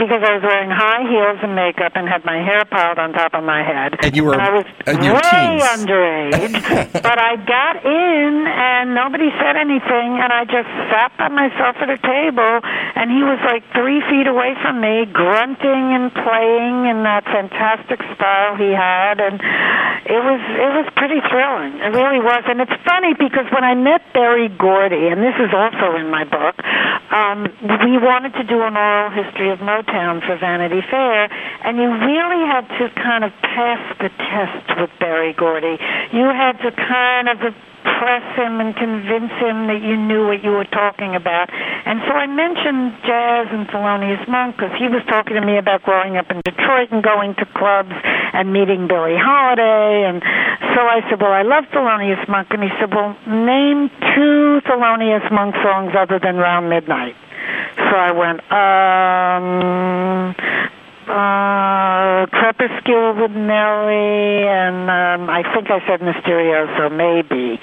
because 0.00 0.24
I 0.24 0.32
was 0.32 0.42
wearing 0.42 0.72
high 0.72 1.04
heels 1.04 1.44
and 1.44 1.52
makeup 1.52 1.92
and 1.92 2.08
had 2.08 2.24
my 2.24 2.40
hair 2.40 2.64
piled 2.64 2.96
on 2.96 3.12
top 3.12 3.36
of 3.36 3.44
my 3.44 3.60
head. 3.60 4.00
And 4.00 4.16
you 4.16 4.24
were 4.24 4.32
and 4.32 4.40
I 4.40 4.50
was 4.56 4.64
way 4.64 4.96
teens. 4.96 5.68
underage. 5.76 6.56
but 7.04 7.18
I 7.20 7.36
got 7.36 7.84
in 7.84 8.32
and 8.48 8.96
nobody 8.96 9.28
said 9.36 9.60
anything 9.60 10.16
and 10.16 10.32
I 10.32 10.48
just 10.48 10.72
sat 10.88 11.12
by 11.20 11.28
myself 11.28 11.76
at 11.84 11.92
a 11.92 12.00
table 12.00 12.64
and 12.96 13.12
he 13.12 13.20
was 13.20 13.36
like 13.44 13.60
three 13.76 14.00
feet 14.08 14.24
away 14.24 14.56
from 14.64 14.80
me, 14.80 15.04
grunting 15.04 15.92
and 15.92 16.08
playing 16.16 16.88
in 16.88 17.04
that 17.04 17.28
fantastic 17.28 18.00
style 18.16 18.56
he 18.56 18.72
had 18.72 19.20
and 19.20 19.36
it 20.08 20.16
was 20.24 20.40
it 20.40 20.70
was 20.80 20.88
pretty 20.96 21.20
thrilling. 21.28 21.76
It 21.76 21.92
really 21.92 22.24
was. 22.24 22.40
And 22.48 22.64
it's 22.64 22.72
funny 22.88 23.12
because 23.12 23.52
when 23.52 23.68
I 23.68 23.76
met 23.76 24.00
Berry 24.16 24.48
Gordy, 24.48 25.12
and 25.12 25.20
this 25.20 25.36
is 25.36 25.52
also 25.52 26.00
in 26.00 26.08
my 26.08 26.24
book, 26.24 26.56
um, 27.12 27.52
we 27.84 28.00
wanted 28.00 28.32
to 28.40 28.44
do 28.48 28.64
an 28.64 28.80
oral 28.80 29.12
history 29.12 29.52
of 29.52 29.60
Motown 29.60 29.89
for 29.90 30.38
Vanity 30.38 30.80
Fair, 30.86 31.26
and 31.66 31.76
you 31.76 31.90
really 31.90 32.46
had 32.46 32.62
to 32.78 32.86
kind 32.94 33.24
of 33.24 33.32
pass 33.42 33.82
the 33.98 34.08
test 34.08 34.78
with 34.78 34.90
Berry 35.00 35.34
Gordy. 35.34 35.76
You 36.14 36.30
had 36.30 36.62
to 36.62 36.70
kind 36.70 37.28
of 37.28 37.38
press 37.82 38.24
him 38.36 38.60
and 38.60 38.76
convince 38.76 39.32
him 39.40 39.66
that 39.66 39.80
you 39.80 39.96
knew 39.96 40.28
what 40.28 40.44
you 40.44 40.52
were 40.52 40.68
talking 40.68 41.16
about. 41.16 41.48
And 41.50 42.00
so 42.06 42.12
I 42.12 42.28
mentioned 42.28 42.92
jazz 43.02 43.48
and 43.50 43.66
Thelonious 43.68 44.28
Monk 44.28 44.56
because 44.56 44.72
he 44.78 44.86
was 44.88 45.02
talking 45.08 45.34
to 45.34 45.44
me 45.44 45.56
about 45.56 45.82
growing 45.82 46.16
up 46.16 46.30
in 46.30 46.40
Detroit 46.44 46.92
and 46.92 47.02
going 47.02 47.34
to 47.40 47.46
clubs 47.56 47.92
and 48.32 48.52
meeting 48.52 48.86
Billie 48.86 49.18
Holiday. 49.18 50.06
And 50.06 50.20
so 50.76 50.80
I 50.86 51.00
said, 51.08 51.20
well, 51.20 51.32
I 51.32 51.42
love 51.42 51.64
Thelonious 51.72 52.28
Monk. 52.28 52.48
And 52.52 52.62
he 52.62 52.70
said, 52.78 52.92
well, 52.92 53.16
name 53.26 53.88
two 54.14 54.60
Thelonious 54.68 55.24
Monk 55.32 55.56
songs 55.64 55.92
other 55.96 56.20
than 56.20 56.36
Round 56.36 56.68
Midnight. 56.68 57.16
So 57.76 57.96
I 57.96 58.12
went, 58.12 58.40
um, 58.52 60.34
uh, 61.10 62.26
Crepuscule 62.26 63.20
with 63.20 63.32
Nellie, 63.32 64.46
and 64.46 64.88
um, 64.90 65.30
I 65.30 65.42
think 65.54 65.70
I 65.70 65.80
said 65.86 66.00
Mysterioso, 66.00 66.90
maybe, 66.94 67.58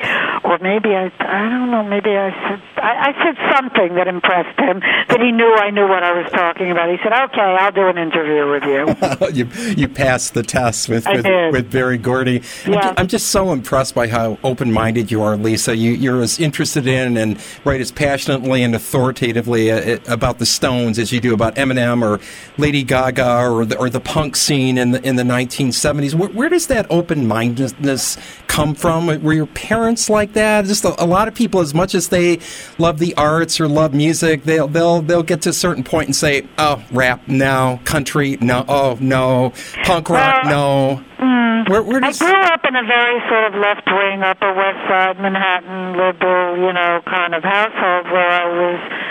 or 0.47 0.57
maybe 0.59 0.95
I, 0.95 1.11
I 1.19 1.49
don't 1.49 1.71
know, 1.71 1.83
maybe 1.83 2.11
I 2.15 2.31
said, 2.31 2.61
I, 2.77 3.09
I 3.09 3.23
said 3.23 3.35
something 3.53 3.95
that 3.95 4.07
impressed 4.07 4.57
him 4.57 4.79
that 4.79 5.19
he 5.19 5.31
knew 5.31 5.53
I 5.55 5.71
knew 5.71 5.87
what 5.87 6.03
I 6.03 6.13
was 6.13 6.31
talking 6.31 6.71
about. 6.71 6.89
He 6.89 6.97
said, 7.03 7.11
"Okay, 7.11 7.41
I'll 7.41 7.71
do 7.71 7.87
an 7.87 7.97
interview 7.97 8.49
with 8.49 8.63
you." 8.63 9.27
you 9.33 9.73
you 9.75 9.87
passed 9.87 10.33
the 10.33 10.43
test 10.43 10.87
with 10.87 11.05
with, 11.07 11.25
with 11.51 11.71
Berry 11.71 11.97
Gordy. 11.97 12.41
Yeah. 12.65 12.93
I'm 12.97 13.07
just 13.07 13.27
so 13.27 13.51
impressed 13.51 13.93
by 13.93 14.07
how 14.07 14.37
open-minded 14.43 15.11
you 15.11 15.21
are, 15.21 15.35
Lisa. 15.35 15.75
You, 15.75 15.91
you're 15.91 16.21
as 16.21 16.39
interested 16.39 16.87
in 16.87 17.17
and 17.17 17.41
write 17.65 17.81
as 17.81 17.91
passionately 17.91 18.63
and 18.63 18.73
authoritatively 18.73 19.71
uh, 19.71 19.99
about 20.07 20.39
the 20.39 20.45
Stones 20.45 20.97
as 20.99 21.11
you 21.11 21.19
do 21.19 21.33
about 21.33 21.55
Eminem 21.55 22.01
or 22.01 22.21
Lady 22.57 22.83
Gaga 22.83 23.47
or 23.47 23.65
the, 23.65 23.77
or 23.77 23.89
the 23.89 23.99
punk 23.99 24.35
scene 24.35 24.77
in 24.77 24.91
the 24.91 25.05
in 25.05 25.17
the 25.17 25.23
1970s. 25.23 26.13
Where, 26.13 26.29
where 26.29 26.49
does 26.49 26.67
that 26.67 26.85
open 26.89 27.27
mindedness 27.27 28.17
come 28.47 28.75
from? 28.75 29.07
Were 29.07 29.33
your 29.33 29.47
parents 29.47 30.09
like 30.09 30.33
that? 30.37 30.65
Just 30.65 30.85
a, 30.85 31.03
a, 31.03 31.05
lot 31.05 31.27
of 31.27 31.35
people, 31.35 31.59
as 31.59 31.73
much 31.73 31.93
as 31.93 32.07
they 32.07 32.39
love 32.77 32.99
the 32.99 33.13
arts 33.15 33.59
or 33.59 33.67
love 33.67 33.93
music, 33.93 34.43
they'll 34.43 34.67
they'll 34.67 35.01
they'll 35.01 35.23
get 35.23 35.41
to 35.43 35.49
a 35.49 35.53
certain 35.53 35.83
point 35.83 36.07
and 36.07 36.15
say, 36.15 36.47
"Oh, 36.57 36.81
rap, 36.91 37.27
no, 37.27 37.79
country, 37.83 38.37
no, 38.39 38.63
oh, 38.67 38.97
no, 39.01 39.53
punk 39.83 40.09
rock, 40.09 40.45
no." 40.45 41.03
Mm, 41.19 41.69
where, 41.69 41.83
where 41.83 41.99
does... 41.99 42.21
I 42.21 42.31
grew 42.31 42.41
up 42.53 42.61
in 42.63 42.75
a 42.75 42.85
very 42.85 43.19
sort 43.27 43.53
of 43.53 43.59
left 43.59 43.87
wing, 43.87 44.21
Upper 44.21 44.53
West 44.53 44.81
Side, 44.87 45.19
Manhattan, 45.19 45.97
liberal, 45.97 46.57
you 46.57 46.73
know, 46.73 47.01
kind 47.05 47.33
of 47.33 47.43
household 47.43 48.05
where 48.13 48.29
I 48.29 48.45
was 48.45 49.06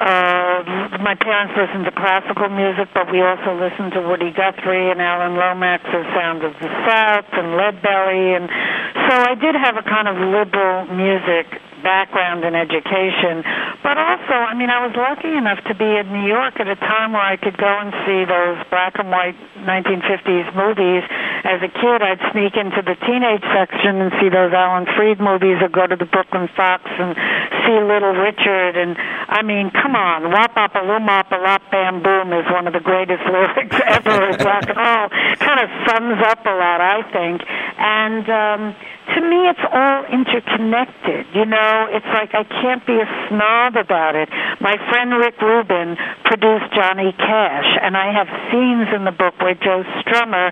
uh, 0.00 0.98
my 1.00 1.14
parents 1.16 1.54
listened 1.56 1.84
to 1.84 1.92
classical 1.92 2.48
music, 2.48 2.88
but 2.92 3.10
we 3.10 3.22
also 3.22 3.56
listened 3.56 3.92
to 3.92 4.00
Woody 4.04 4.30
Guthrie 4.30 4.90
and 4.90 5.00
Alan 5.00 5.36
Lomax's 5.36 6.06
Sound 6.12 6.44
of 6.44 6.52
the 6.60 6.68
South 6.84 7.28
and 7.32 7.56
Leadbelly, 7.56 8.36
and 8.36 8.48
so 9.08 9.14
I 9.16 9.34
did 9.34 9.54
have 9.54 9.76
a 9.76 9.82
kind 9.82 10.08
of 10.08 10.16
liberal 10.16 10.84
music 10.92 11.48
background 11.86 12.42
in 12.42 12.58
education. 12.58 13.46
But 13.86 13.94
also, 13.94 14.34
I 14.34 14.58
mean, 14.58 14.74
I 14.74 14.82
was 14.82 14.90
lucky 14.98 15.30
enough 15.30 15.62
to 15.70 15.74
be 15.78 15.86
in 15.86 16.10
New 16.10 16.26
York 16.26 16.58
at 16.58 16.66
a 16.66 16.74
time 16.74 17.14
where 17.14 17.22
I 17.22 17.38
could 17.38 17.54
go 17.54 17.70
and 17.70 17.94
see 18.02 18.26
those 18.26 18.58
black 18.74 18.98
and 18.98 19.06
white 19.14 19.38
1950s 19.62 20.50
movies. 20.58 21.06
As 21.46 21.62
a 21.62 21.70
kid, 21.70 22.02
I'd 22.02 22.18
sneak 22.34 22.58
into 22.58 22.82
the 22.82 22.98
teenage 23.06 23.46
section 23.54 24.02
and 24.02 24.10
see 24.18 24.26
those 24.26 24.50
Alan 24.50 24.90
Freed 24.98 25.22
movies 25.22 25.62
or 25.62 25.70
go 25.70 25.86
to 25.86 25.94
the 25.94 26.10
Brooklyn 26.10 26.50
Fox 26.58 26.82
and 26.98 27.14
see 27.62 27.78
Little 27.78 28.18
Richard. 28.18 28.74
And 28.74 28.98
I 29.30 29.46
mean, 29.46 29.70
come 29.70 29.94
on, 29.94 30.34
Wop 30.34 30.58
Wop 30.58 30.74
a 30.74 30.82
Loom 30.82 31.06
Wop 31.06 31.30
a 31.30 31.38
Lop 31.38 31.62
Bam 31.70 32.02
Boom 32.02 32.34
is 32.34 32.50
one 32.50 32.66
of 32.66 32.74
the 32.74 32.82
greatest 32.82 33.22
lyrics 33.30 33.78
ever 33.86 34.34
in 34.34 34.42
rock 34.42 34.66
and 34.66 34.74
roll. 34.74 35.06
Kind 35.38 35.62
of 35.62 35.70
sums 35.86 36.18
up 36.26 36.42
a 36.42 36.54
lot, 36.58 36.82
I 36.82 37.06
think. 37.14 37.46
And, 37.78 38.26
um, 38.26 38.62
to 39.14 39.20
me, 39.20 39.48
it's 39.48 39.66
all 39.72 40.04
interconnected. 40.10 41.26
You 41.34 41.46
know, 41.46 41.75
it's 41.90 42.10
like 42.12 42.32
I 42.34 42.44
can't 42.44 42.84
be 42.86 42.96
a 42.96 43.08
snob 43.28 43.76
about 43.76 44.16
it. 44.16 44.28
My 44.60 44.76
friend 44.88 45.12
Rick 45.20 45.40
Rubin 45.40 45.96
produced 46.24 46.72
Johnny 46.74 47.12
Cash, 47.12 47.70
and 47.82 47.96
I 47.96 48.12
have 48.12 48.28
scenes 48.50 48.88
in 48.96 49.04
the 49.04 49.12
book 49.12 49.36
where 49.40 49.54
Joe 49.54 49.84
Strummer 50.00 50.50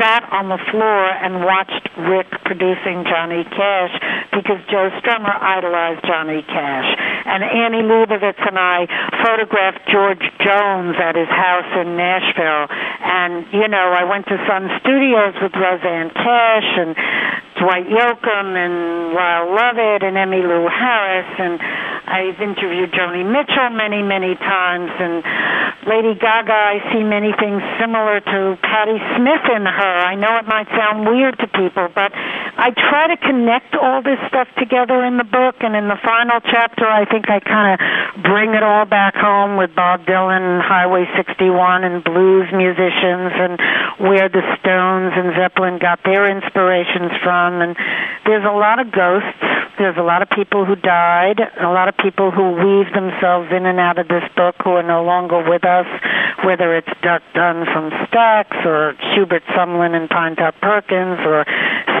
sat 0.00 0.28
on 0.30 0.48
the 0.48 0.60
floor 0.70 1.02
and 1.08 1.44
watched 1.44 1.88
Rick 1.96 2.28
producing 2.44 3.04
Johnny 3.08 3.44
Cash 3.44 3.94
because 4.32 4.60
Joe 4.68 4.92
Strummer 5.00 5.32
idolized 5.32 6.04
Johnny 6.04 6.42
Cash. 6.42 6.88
And 7.26 7.42
Annie 7.42 7.82
Leibovitz 7.82 8.40
and 8.46 8.58
I 8.58 8.86
photographed 9.24 9.88
George 9.90 10.22
Jones 10.44 10.94
at 11.00 11.16
his 11.16 11.28
house 11.28 11.70
in 11.80 11.96
Nashville. 11.96 12.68
And, 12.70 13.46
you 13.52 13.68
know, 13.68 13.90
I 13.92 14.04
went 14.04 14.26
to 14.28 14.36
Sun 14.46 14.70
Studios 14.80 15.34
with 15.40 15.52
Rosanne 15.56 16.10
Cash 16.10 16.68
and 16.76 16.94
Dwight 17.58 17.86
Yoakam 17.88 18.52
and 18.54 19.14
Lyle 19.14 19.54
Lovett 19.54 20.02
and 20.02 20.16
Emmylou 20.16 20.68
Harris 20.68 21.32
and 21.38 21.60
I've 22.06 22.40
interviewed 22.40 22.92
Joni 22.92 23.24
Mitchell 23.24 23.70
many, 23.70 24.02
many 24.02 24.34
times 24.36 24.90
and 25.00 25.24
Lady 25.86 26.18
Gaga 26.18 26.50
I 26.50 26.82
see 26.90 27.06
many 27.06 27.30
things 27.38 27.62
similar 27.78 28.18
to 28.18 28.58
Patti 28.58 28.98
Smith 29.14 29.44
in 29.54 29.62
her. 29.62 29.94
I 30.02 30.18
know 30.18 30.34
it 30.42 30.46
might 30.50 30.66
sound 30.74 31.06
weird 31.06 31.38
to 31.38 31.46
people, 31.46 31.86
but 31.94 32.10
I 32.12 32.74
try 32.74 33.06
to 33.06 33.16
connect 33.16 33.76
all 33.78 34.02
this 34.02 34.18
stuff 34.26 34.48
together 34.58 35.04
in 35.06 35.16
the 35.16 35.22
book 35.24 35.62
and 35.62 35.76
in 35.76 35.86
the 35.86 35.94
final 36.02 36.40
chapter 36.42 36.90
I 36.90 37.06
think 37.06 37.30
I 37.30 37.38
kind 37.38 37.78
of 37.78 38.22
bring 38.24 38.54
it 38.58 38.64
all 38.64 38.84
back 38.84 39.14
home 39.14 39.56
with 39.56 39.76
Bob 39.76 40.02
Dylan, 40.06 40.58
Highway 40.58 41.06
61 41.14 41.84
and 41.84 42.02
blues 42.02 42.50
musicians 42.50 43.30
and 43.38 43.54
where 44.02 44.28
the 44.28 44.42
Stones 44.58 45.14
and 45.14 45.38
Zeppelin 45.38 45.78
got 45.78 46.02
their 46.02 46.26
inspirations 46.26 47.14
from 47.22 47.62
and 47.62 47.76
there's 48.26 48.44
a 48.44 48.56
lot 48.56 48.80
of 48.80 48.90
ghosts. 48.90 49.38
There's 49.78 49.96
a 49.98 50.02
lot 50.02 50.22
of 50.22 50.30
people 50.30 50.64
who 50.64 50.74
died, 50.74 51.36
a 51.36 51.68
lot 51.68 51.88
of 51.88 51.96
people 52.00 52.30
who 52.30 52.56
weave 52.56 52.88
themselves 52.96 53.52
in 53.52 53.66
and 53.66 53.78
out 53.78 53.98
of 53.98 54.08
this 54.08 54.24
book 54.34 54.56
who 54.64 54.70
are 54.70 54.82
no 54.82 55.04
longer 55.04 55.44
with 55.44 55.66
us, 55.68 55.75
whether 56.44 56.76
it's 56.76 56.88
Duck 57.02 57.22
Dunn 57.34 57.66
from 57.66 57.90
Stax 58.06 58.64
or 58.64 58.94
Hubert 59.14 59.42
Sumlin 59.56 59.94
and 59.94 60.08
Pinetop 60.08 60.60
Perkins 60.60 61.18
or 61.26 61.44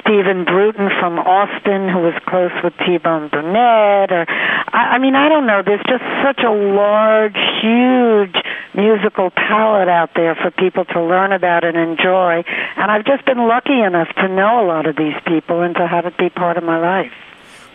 Stephen 0.00 0.44
Bruton 0.44 0.88
from 1.00 1.18
Austin 1.18 1.88
who 1.88 1.98
was 1.98 2.14
close 2.26 2.52
with 2.62 2.72
T-Bone 2.86 3.28
Burnett 3.28 4.12
or 4.12 4.24
I, 4.28 4.96
I 4.96 4.98
mean 4.98 5.14
I 5.14 5.28
don't 5.28 5.46
know, 5.46 5.62
there's 5.64 5.84
just 5.88 6.04
such 6.22 6.44
a 6.44 6.50
large, 6.50 7.36
huge 7.60 8.36
musical 8.74 9.30
palette 9.30 9.88
out 9.88 10.10
there 10.14 10.34
for 10.36 10.50
people 10.50 10.84
to 10.84 11.02
learn 11.02 11.32
about 11.32 11.64
and 11.64 11.76
enjoy. 11.76 12.44
And 12.76 12.90
I've 12.90 13.04
just 13.04 13.24
been 13.24 13.48
lucky 13.48 13.80
enough 13.80 14.08
to 14.16 14.28
know 14.28 14.64
a 14.64 14.66
lot 14.66 14.86
of 14.86 14.96
these 14.96 15.16
people 15.26 15.62
and 15.62 15.74
to 15.76 15.86
have 15.86 16.06
it 16.06 16.16
be 16.16 16.28
part 16.28 16.56
of 16.56 16.64
my 16.64 16.78
life. 16.78 17.12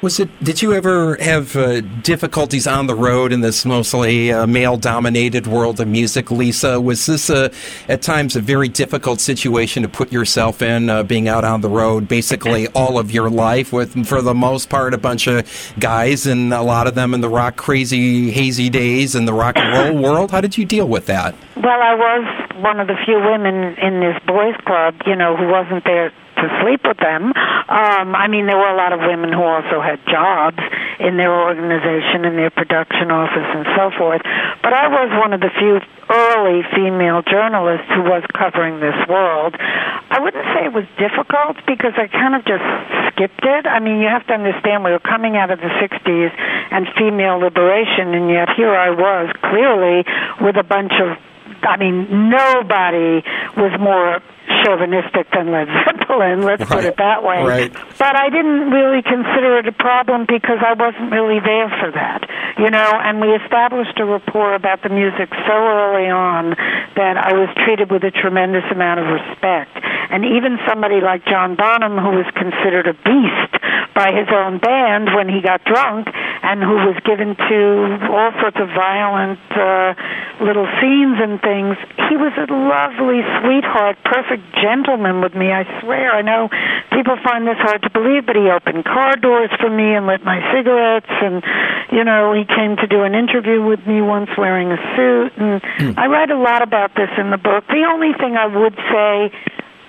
Was 0.01 0.19
it? 0.19 0.29
Did 0.43 0.63
you 0.63 0.73
ever 0.73 1.15
have 1.17 1.55
uh, 1.55 1.81
difficulties 1.81 2.65
on 2.65 2.87
the 2.87 2.95
road 2.95 3.31
in 3.31 3.41
this 3.41 3.65
mostly 3.65 4.31
uh, 4.31 4.47
male-dominated 4.47 5.45
world 5.45 5.79
of 5.79 5.87
music, 5.87 6.31
Lisa? 6.31 6.81
Was 6.81 7.05
this 7.05 7.29
a, 7.29 7.51
at 7.87 8.01
times 8.01 8.35
a 8.35 8.41
very 8.41 8.67
difficult 8.67 9.19
situation 9.19 9.83
to 9.83 9.89
put 9.89 10.11
yourself 10.11 10.63
in, 10.63 10.89
uh, 10.89 11.03
being 11.03 11.27
out 11.27 11.43
on 11.43 11.61
the 11.61 11.69
road 11.69 12.07
basically 12.07 12.67
all 12.69 12.97
of 12.97 13.11
your 13.11 13.29
life, 13.29 13.71
with 13.71 14.07
for 14.07 14.23
the 14.23 14.33
most 14.33 14.69
part 14.69 14.95
a 14.95 14.97
bunch 14.97 15.27
of 15.27 15.47
guys 15.77 16.25
and 16.25 16.51
a 16.51 16.63
lot 16.63 16.87
of 16.87 16.95
them 16.95 17.13
in 17.13 17.21
the 17.21 17.29
rock 17.29 17.55
crazy 17.55 18.31
hazy 18.31 18.71
days 18.71 19.13
in 19.13 19.25
the 19.25 19.33
rock 19.33 19.55
and 19.55 19.71
roll 19.71 20.01
world? 20.11 20.31
How 20.31 20.41
did 20.41 20.57
you 20.57 20.65
deal 20.65 20.87
with 20.87 21.05
that? 21.05 21.35
Well, 21.57 21.79
I 21.79 21.93
was 21.93 22.63
one 22.63 22.79
of 22.79 22.87
the 22.87 22.95
few 23.05 23.19
women 23.19 23.77
in 23.77 23.99
this 23.99 24.17
boys' 24.25 24.55
club, 24.65 24.95
you 25.05 25.15
know, 25.15 25.37
who 25.37 25.47
wasn't 25.47 25.83
there 25.83 26.11
to 26.41 26.47
sleep 26.61 26.81
with 26.83 26.97
them. 26.97 27.31
Um, 27.31 28.15
I 28.17 28.27
mean, 28.27 28.45
there 28.45 28.57
were 28.57 28.69
a 28.69 28.77
lot 28.77 28.93
of 28.93 28.99
women 28.99 29.31
who 29.31 29.43
also 29.43 29.79
had 29.79 30.01
jobs 30.09 30.59
in 30.99 31.17
their 31.17 31.31
organization, 31.31 32.25
in 32.25 32.35
their 32.35 32.49
production 32.49 33.09
office, 33.09 33.47
and 33.53 33.65
so 33.77 33.91
forth. 33.97 34.21
But 34.61 34.73
I 34.73 34.89
was 34.89 35.09
one 35.21 35.33
of 35.33 35.41
the 35.41 35.49
few 35.57 35.79
early 36.09 36.61
female 36.75 37.21
journalists 37.21 37.87
who 37.93 38.03
was 38.03 38.23
covering 38.33 38.79
this 38.81 38.97
world. 39.07 39.55
I 39.59 40.19
wouldn't 40.19 40.43
say 40.53 40.65
it 40.65 40.73
was 40.73 40.85
difficult 40.99 41.57
because 41.65 41.93
I 41.95 42.07
kind 42.07 42.35
of 42.35 42.43
just 42.43 42.65
skipped 43.13 43.45
it. 43.45 43.65
I 43.65 43.79
mean, 43.79 44.01
you 44.01 44.09
have 44.09 44.27
to 44.27 44.33
understand 44.33 44.83
we 44.83 44.91
were 44.91 44.99
coming 44.99 45.37
out 45.37 45.51
of 45.51 45.59
the 45.59 45.71
60s 45.79 46.31
and 46.71 46.87
female 46.97 47.37
liberation, 47.37 48.13
and 48.13 48.29
yet 48.29 48.49
here 48.57 48.75
I 48.75 48.89
was 48.89 49.31
clearly 49.39 50.03
with 50.43 50.57
a 50.57 50.63
bunch 50.63 50.93
of 50.99 51.17
I 51.63 51.77
mean, 51.77 52.29
nobody 52.29 53.21
was 53.55 53.79
more 53.79 54.21
chauvinistic 54.63 55.27
than 55.33 55.51
Led 55.51 55.67
Zeppelin, 55.85 56.41
let's 56.43 56.61
right. 56.69 56.69
put 56.69 56.85
it 56.85 56.97
that 56.97 57.23
way. 57.23 57.43
Right. 57.43 57.73
But 57.97 58.15
I 58.15 58.29
didn't 58.29 58.71
really 58.71 59.01
consider 59.01 59.59
it 59.59 59.67
a 59.67 59.75
problem 59.75 60.25
because 60.27 60.59
I 60.61 60.73
wasn't 60.73 61.11
really 61.11 61.39
there 61.39 61.69
for 61.81 61.91
that, 61.91 62.25
you 62.57 62.69
know, 62.69 62.91
and 63.01 63.21
we 63.21 63.33
established 63.35 63.97
a 63.99 64.05
rapport 64.05 64.55
about 64.55 64.83
the 64.83 64.89
music 64.89 65.29
so 65.47 65.55
early 65.55 66.09
on 66.09 66.55
that 66.95 67.17
I 67.17 67.33
was 67.33 67.49
treated 67.65 67.91
with 67.91 68.03
a 68.03 68.11
tremendous 68.11 68.65
amount 68.71 68.99
of 68.99 69.07
respect. 69.07 69.77
And 70.11 70.25
even 70.25 70.59
somebody 70.67 70.99
like 70.99 71.25
John 71.25 71.55
Bonham, 71.55 71.97
who 71.97 72.17
was 72.19 72.27
considered 72.35 72.87
a 72.87 72.93
beast 72.93 73.60
by 73.93 74.11
his 74.11 74.27
own 74.31 74.59
band 74.59 75.13
when 75.15 75.27
he 75.27 75.41
got 75.41 75.63
drunk, 75.65 76.07
and 76.43 76.63
who 76.63 76.75
was 76.89 76.97
given 77.05 77.35
to 77.35 77.61
all 78.09 78.31
sorts 78.39 78.57
of 78.57 78.67
violent 78.73 79.39
uh, 79.51 79.93
little 80.41 80.65
scenes 80.79 81.19
and 81.21 81.41
things, 81.41 81.77
he 82.09 82.17
was 82.17 82.33
a 82.39 82.47
lovely 82.49 83.21
sweetheart, 83.41 83.97
perfect 84.03 84.43
gentleman 84.57 85.21
with 85.21 85.35
me. 85.35 85.51
I 85.51 85.67
swear. 85.81 86.11
I 86.11 86.21
know 86.21 86.49
people 86.91 87.15
find 87.23 87.45
this 87.45 87.59
hard 87.59 87.83
to 87.83 87.91
believe, 87.91 88.25
but 88.25 88.35
he 88.35 88.49
opened 88.49 88.85
car 88.85 89.15
doors 89.17 89.51
for 89.59 89.69
me 89.69 89.93
and 89.93 90.07
lit 90.07 90.23
my 90.23 90.39
cigarettes, 90.51 91.11
and 91.21 91.43
you 91.91 92.03
know, 92.03 92.33
he 92.33 92.45
came 92.45 92.77
to 92.77 92.87
do 92.87 93.03
an 93.03 93.13
interview 93.13 93.61
with 93.61 93.85
me 93.85 94.01
once 94.01 94.29
wearing 94.37 94.71
a 94.71 94.79
suit. 94.95 95.31
And 95.37 95.61
mm. 95.61 95.97
I 95.97 96.07
write 96.07 96.31
a 96.31 96.39
lot 96.39 96.63
about 96.63 96.95
this 96.95 97.09
in 97.17 97.29
the 97.29 97.37
book. 97.37 97.67
The 97.67 97.85
only 97.91 98.13
thing 98.17 98.37
I 98.37 98.47
would 98.47 98.75
say 98.89 99.31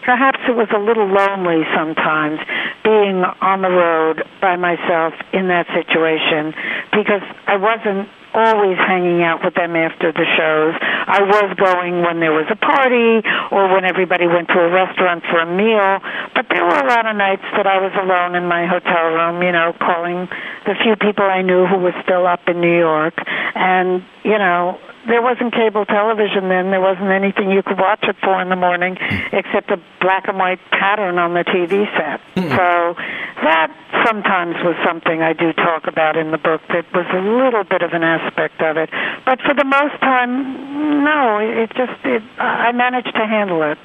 perhaps 0.02 0.38
it 0.48 0.54
was 0.54 0.68
a 0.74 0.78
little 0.78 1.06
lonely 1.06 1.62
sometimes 1.74 2.38
being 2.84 3.22
on 3.40 3.62
the 3.62 3.70
road 3.70 4.22
by 4.40 4.56
myself 4.56 5.14
in 5.32 5.48
that 5.48 5.66
situation 5.70 6.52
because 6.90 7.22
I 7.46 7.56
wasn't 7.56 8.08
always 8.34 8.76
hanging 8.78 9.22
out 9.22 9.44
with 9.44 9.54
them 9.54 9.76
after 9.76 10.10
the 10.10 10.24
shows. 10.24 10.74
I 10.80 11.20
was 11.22 11.52
going 11.60 12.02
when 12.02 12.20
there 12.20 12.32
was 12.32 12.48
a 12.50 12.56
party 12.56 13.20
or 13.52 13.68
when 13.72 13.84
everybody 13.84 14.26
went 14.26 14.48
to 14.48 14.58
a 14.58 14.70
restaurant 14.72 15.22
for 15.28 15.38
a 15.38 15.48
meal, 15.48 16.00
but 16.34 16.48
there 16.48 16.64
were 16.64 16.80
a 16.80 16.88
lot 16.88 17.06
of 17.06 17.14
nights 17.16 17.44
that 17.56 17.66
I 17.66 17.78
was 17.78 17.92
alone 17.94 18.34
in 18.34 18.48
my 18.48 18.66
hotel 18.66 19.12
room, 19.12 19.42
you 19.42 19.52
know, 19.52 19.76
calling 19.78 20.28
the 20.64 20.74
few 20.82 20.96
people 20.96 21.24
I 21.24 21.42
knew 21.42 21.66
who 21.66 21.78
were 21.78 21.94
still 22.02 22.26
up 22.26 22.40
in 22.48 22.60
New 22.60 22.76
York 22.76 23.14
and, 23.54 24.02
you 24.24 24.38
know, 24.38 24.80
there 25.06 25.22
wasn't 25.22 25.52
cable 25.52 25.84
television 25.84 26.48
then. 26.48 26.70
There 26.70 26.80
wasn't 26.80 27.10
anything 27.10 27.50
you 27.50 27.62
could 27.62 27.78
watch 27.78 28.04
at 28.06 28.16
four 28.22 28.40
in 28.40 28.48
the 28.48 28.56
morning 28.56 28.96
mm. 28.96 29.32
except 29.32 29.70
a 29.70 29.78
black 30.00 30.28
and 30.28 30.38
white 30.38 30.60
pattern 30.70 31.18
on 31.18 31.34
the 31.34 31.44
TV 31.44 31.86
set. 31.96 32.20
Mm. 32.36 32.50
So 32.54 32.94
that 33.42 33.74
sometimes 34.06 34.56
was 34.62 34.76
something 34.86 35.22
I 35.22 35.32
do 35.32 35.52
talk 35.52 35.86
about 35.86 36.16
in 36.16 36.30
the 36.30 36.38
book 36.38 36.62
that 36.68 36.86
was 36.94 37.06
a 37.12 37.20
little 37.20 37.64
bit 37.64 37.82
of 37.82 37.92
an 37.92 38.02
aspect 38.02 38.60
of 38.62 38.76
it. 38.76 38.90
But 39.24 39.40
for 39.42 39.54
the 39.54 39.64
most 39.64 39.98
time, 40.00 41.04
no, 41.04 41.38
it 41.38 41.70
just, 41.74 41.98
it, 42.04 42.22
I 42.38 42.72
managed 42.72 43.14
to 43.14 43.26
handle 43.26 43.62
it. 43.62 43.78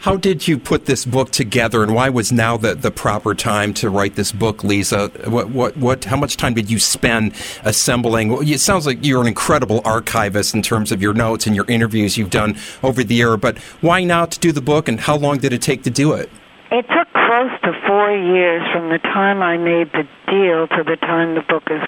How 0.00 0.16
did 0.16 0.48
you 0.48 0.58
put 0.58 0.86
this 0.86 1.04
book 1.04 1.30
together, 1.30 1.82
and 1.82 1.94
why 1.94 2.08
was 2.08 2.32
now 2.32 2.56
the, 2.56 2.74
the 2.74 2.90
proper 2.90 3.34
time 3.34 3.74
to 3.74 3.90
write 3.90 4.16
this 4.16 4.32
book, 4.32 4.64
Lisa? 4.64 5.08
What, 5.26 5.50
what, 5.50 5.76
what, 5.76 6.04
how 6.04 6.16
much 6.16 6.36
time 6.36 6.54
did 6.54 6.70
you 6.70 6.78
spend 6.78 7.34
assembling? 7.64 8.32
It 8.48 8.60
sounds 8.60 8.86
like 8.86 9.04
you're 9.04 9.20
an 9.20 9.28
incredible 9.28 9.80
archivist 9.84 10.54
in 10.54 10.62
terms 10.62 10.92
of 10.92 11.02
your 11.02 11.14
notes 11.14 11.46
and 11.46 11.56
your 11.56 11.66
interviews 11.68 12.16
you've 12.16 12.30
done 12.30 12.56
over 12.82 13.04
the 13.04 13.14
year, 13.14 13.36
but 13.36 13.58
why 13.80 14.04
now 14.04 14.26
to 14.26 14.38
do 14.38 14.52
the 14.52 14.60
book, 14.60 14.88
and 14.88 15.00
how 15.00 15.16
long 15.16 15.38
did 15.38 15.52
it 15.52 15.62
take 15.62 15.82
to 15.84 15.90
do 15.90 16.12
it? 16.12 16.28
It 16.70 16.86
took 16.88 17.12
close 17.12 17.52
to 17.64 17.72
four 17.86 18.10
years 18.10 18.62
from 18.72 18.88
the 18.88 18.98
time 18.98 19.42
I 19.42 19.58
made 19.58 19.92
the 19.92 20.08
deal 20.26 20.66
to 20.68 20.82
the 20.84 20.96
time 20.96 21.34
the 21.34 21.42
book 21.42 21.64
is 21.70 21.82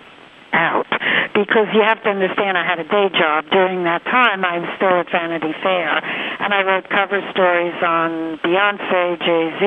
out 0.55 0.87
because 1.35 1.67
you 1.75 1.83
have 1.83 1.99
to 2.07 2.11
understand 2.15 2.57
I 2.57 2.63
had 2.63 2.79
a 2.79 2.87
day 2.87 3.11
job 3.11 3.51
during 3.51 3.83
that 3.85 4.07
time. 4.07 4.47
I 4.47 4.63
was 4.63 4.71
still 4.79 4.95
at 5.03 5.11
Vanity 5.11 5.51
Fair, 5.59 5.99
and 5.99 6.55
I 6.55 6.63
wrote 6.63 6.87
cover 6.89 7.19
stories 7.35 7.75
on 7.83 8.39
Beyonce, 8.39 9.19
Jay 9.19 9.45
Z, 9.59 9.67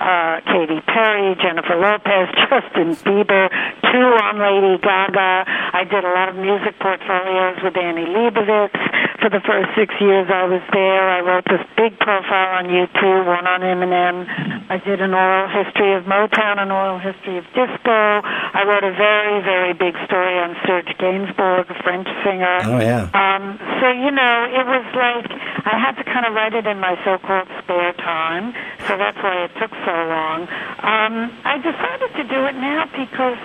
uh, 0.00 0.40
Katy 0.46 0.80
Perry, 0.86 1.34
Jennifer 1.42 1.76
Lopez, 1.76 2.30
Justin 2.46 2.94
Bieber, 3.04 3.50
two 3.82 4.08
on 4.22 4.38
Lady 4.38 4.78
Gaga. 4.80 5.44
I 5.46 5.84
did 5.84 6.04
a 6.04 6.12
lot 6.14 6.28
of 6.30 6.36
music 6.36 6.78
portfolios 6.78 7.58
with 7.62 7.76
Annie 7.76 8.06
Leibovitz. 8.06 8.78
For 9.18 9.30
the 9.30 9.42
first 9.42 9.74
six 9.74 9.90
years 9.98 10.30
I 10.30 10.46
was 10.46 10.62
there, 10.70 11.10
I 11.10 11.20
wrote 11.26 11.44
this 11.50 11.62
big 11.74 11.98
profile 11.98 12.62
on 12.62 12.70
U2, 12.70 13.26
one 13.26 13.46
on 13.50 13.66
Eminem. 13.66 14.22
I 14.70 14.78
did 14.78 15.00
an 15.00 15.14
oral 15.14 15.50
history 15.50 15.96
of 15.96 16.04
Motown, 16.04 16.62
an 16.62 16.70
oral 16.70 17.00
history 17.02 17.38
of 17.38 17.44
disco. 17.50 18.22
I 18.22 18.62
wrote 18.62 18.84
a 18.84 18.94
very, 18.94 19.42
very 19.42 19.72
big 19.74 19.98
story 20.06 20.38
on 20.38 20.54
Serge 20.62 20.94
Gainsbourg, 21.02 21.66
a 21.66 21.76
French 21.82 22.06
singer. 22.22 22.58
Oh, 22.62 22.78
yeah. 22.78 23.10
Um, 23.10 23.58
so, 23.80 23.90
you 23.90 24.12
know, 24.14 24.34
it 24.54 24.66
was 24.68 24.86
like 24.94 25.26
I 25.66 25.76
had 25.76 25.96
to 25.98 26.04
kind 26.04 26.24
of 26.24 26.34
write 26.34 26.54
it 26.54 26.66
in 26.66 26.78
my 26.78 26.94
so-called 27.04 27.48
spare 27.64 27.92
time, 27.98 28.54
so 28.86 28.96
that's 28.96 29.18
why 29.18 29.44
it 29.44 29.52
took 29.58 29.72
so 29.84 29.87
long. 29.92 30.48
Um, 30.82 31.14
I 31.44 31.56
decided 31.58 32.10
to 32.16 32.24
do 32.28 32.40
it 32.46 32.56
now 32.56 32.84
because 32.92 33.40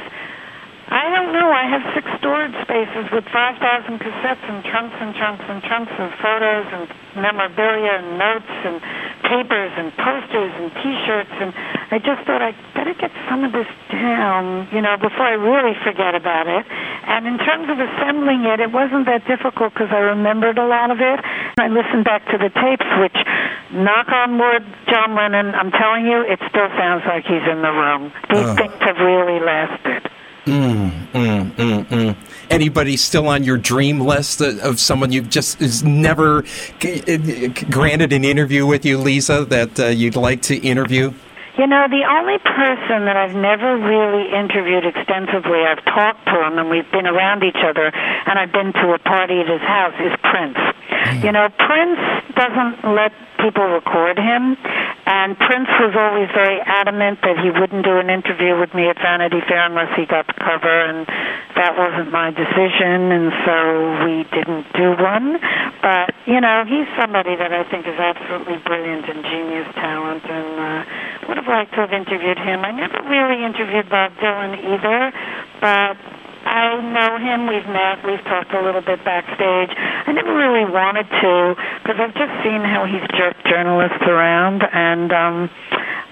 I 0.94 1.10
don't 1.10 1.32
know. 1.34 1.50
I 1.50 1.66
have 1.72 1.82
six 1.96 2.06
storage 2.20 2.54
spaces 2.62 3.10
with 3.10 3.24
5,000 3.32 3.98
cassettes 3.98 4.46
and 4.46 4.62
chunks 4.68 4.96
and 5.00 5.16
chunks 5.16 5.46
and 5.48 5.64
chunks 5.64 5.94
of 5.98 6.12
photos 6.22 6.68
and 6.70 6.86
memorabilia 7.16 8.04
and 8.04 8.20
notes 8.20 8.54
and 8.68 8.78
papers 9.24 9.72
and 9.80 9.90
posters 9.98 10.52
and 10.54 10.70
T-shirts, 10.84 11.34
and 11.40 11.50
I 11.90 11.98
just 11.98 12.28
thought 12.28 12.44
I 12.44 12.52
better 12.76 12.94
get 12.94 13.10
some 13.26 13.44
of 13.48 13.56
this 13.56 13.70
down, 13.90 14.68
you 14.70 14.82
know, 14.84 15.00
before 15.00 15.26
I 15.26 15.40
really 15.40 15.74
forget 15.82 16.14
about 16.14 16.46
it. 16.46 16.66
And 16.68 17.26
in 17.26 17.38
terms 17.40 17.72
of 17.72 17.80
assembling 17.80 18.46
it, 18.46 18.60
it 18.60 18.72
wasn't 18.72 19.08
that 19.08 19.26
difficult 19.26 19.74
because 19.74 19.90
I 19.90 20.04
remembered 20.14 20.60
a 20.60 20.68
lot 20.68 20.92
of 20.92 21.00
it. 21.00 21.20
I 21.58 21.72
listened 21.72 22.04
back 22.04 22.28
to 22.30 22.38
the 22.38 22.52
tapes, 22.52 22.90
which, 23.00 23.18
knock 23.74 24.08
on 24.10 24.38
wood, 24.38 24.64
John 24.88 25.16
Lennon, 25.16 25.54
I'm 25.56 25.72
telling 25.72 26.06
you, 26.06 26.22
it 26.22 26.40
still 26.50 26.70
sounds 26.78 27.04
like 27.06 27.26
he's 27.26 27.44
in 27.50 27.62
the 27.62 27.72
room. 27.72 28.12
These 28.30 28.46
oh. 28.46 28.56
things 28.56 28.74
have 28.80 28.98
really 28.98 29.40
lasted. 29.40 30.10
Mm, 30.46 31.08
mm, 31.12 31.52
mm, 31.52 31.86
mm. 31.86 32.16
Anybody 32.50 32.98
still 32.98 33.28
on 33.30 33.44
your 33.44 33.58
dream 33.58 34.02
list 34.02 34.42
of 34.42 34.80
someone 34.80 35.12
you've 35.12 35.30
just 35.30 35.62
is 35.62 35.84
never 35.84 36.44
granted 37.72 38.12
an 38.12 38.26
interview 38.26 38.66
with 38.66 38.86
you, 38.86 38.98
Lisa, 38.98 39.46
that 39.46 39.80
uh, 39.80 39.86
you'd 39.88 40.18
like 40.18 40.42
to 40.44 40.58
interview? 40.58 41.14
You 41.58 41.68
know, 41.68 41.86
the 41.88 42.04
only 42.10 42.40
person 42.40 43.06
that 43.06 43.16
I've 43.16 43.36
never 43.36 43.78
really 43.78 44.34
interviewed 44.34 44.86
extensively, 44.86 45.62
I've 45.62 45.86
talked 45.86 46.26
to 46.26 46.44
him 46.44 46.58
and 46.58 46.70
we've 46.70 46.90
been 46.92 47.06
around 47.06 47.44
each 47.44 47.62
other 47.64 47.94
and 47.94 48.40
I've 48.40 48.52
been 48.52 48.74
to 48.74 48.94
a 48.94 49.00
party 49.00 49.40
at 49.40 49.48
his 49.48 49.62
house, 49.62 49.94
is 50.02 50.12
Prince. 50.26 50.58
You 51.24 51.32
know, 51.32 51.50
Prince 51.50 52.00
doesn't 52.36 52.96
let 52.96 53.12
people 53.40 53.66
record 53.66 54.18
him 54.18 54.58
and 55.06 55.36
Prince 55.36 55.68
was 55.84 55.92
always 56.00 56.32
very 56.32 56.64
adamant 56.64 57.20
that 57.28 57.36
he 57.44 57.52
wouldn't 57.52 57.84
do 57.84 58.00
an 58.00 58.08
interview 58.10 58.56
with 58.56 58.72
me 58.72 58.88
at 58.88 58.96
Vanity 59.04 59.44
Fair 59.44 59.68
unless 59.68 59.92
he 60.00 60.08
got 60.08 60.28
the 60.28 60.38
cover, 60.40 60.72
and 60.72 61.04
that 61.60 61.76
wasn't 61.76 62.08
my 62.12 62.32
decision, 62.32 63.12
and 63.12 63.28
so 63.44 63.56
we 64.08 64.24
didn't 64.32 64.64
do 64.72 64.96
one. 64.96 65.44
But, 65.84 66.16
you 66.24 66.40
know, 66.40 66.64
he's 66.64 66.88
somebody 66.96 67.36
that 67.36 67.52
I 67.52 67.68
think 67.68 67.84
is 67.84 68.00
absolutely 68.00 68.64
brilliant 68.64 69.12
and 69.12 69.28
genius 69.28 69.68
talent, 69.76 70.24
and 70.24 70.52
uh, 70.56 71.28
would 71.28 71.38
have 71.38 71.52
liked 71.52 71.76
to 71.76 71.84
have 71.84 71.92
interviewed 71.92 72.40
him. 72.40 72.64
I 72.64 72.72
never 72.72 73.04
really 73.04 73.44
interviewed 73.44 73.92
Bob 73.92 74.16
Dylan 74.24 74.56
either, 74.56 75.12
but 75.60 76.00
I 76.54 76.78
know 76.86 77.18
him. 77.18 77.50
We've 77.50 77.66
met. 77.66 78.06
We've 78.06 78.22
talked 78.30 78.54
a 78.54 78.62
little 78.62 78.86
bit 78.86 79.02
backstage. 79.04 79.74
I 79.74 80.14
never 80.14 80.38
really 80.38 80.70
wanted 80.70 81.10
to 81.10 81.58
because 81.82 81.98
I've 81.98 82.14
just 82.14 82.30
seen 82.46 82.62
how 82.62 82.86
he's 82.86 83.02
jerked 83.18 83.42
journalists 83.50 84.06
around, 84.06 84.62
and 84.62 85.10
um, 85.10 85.50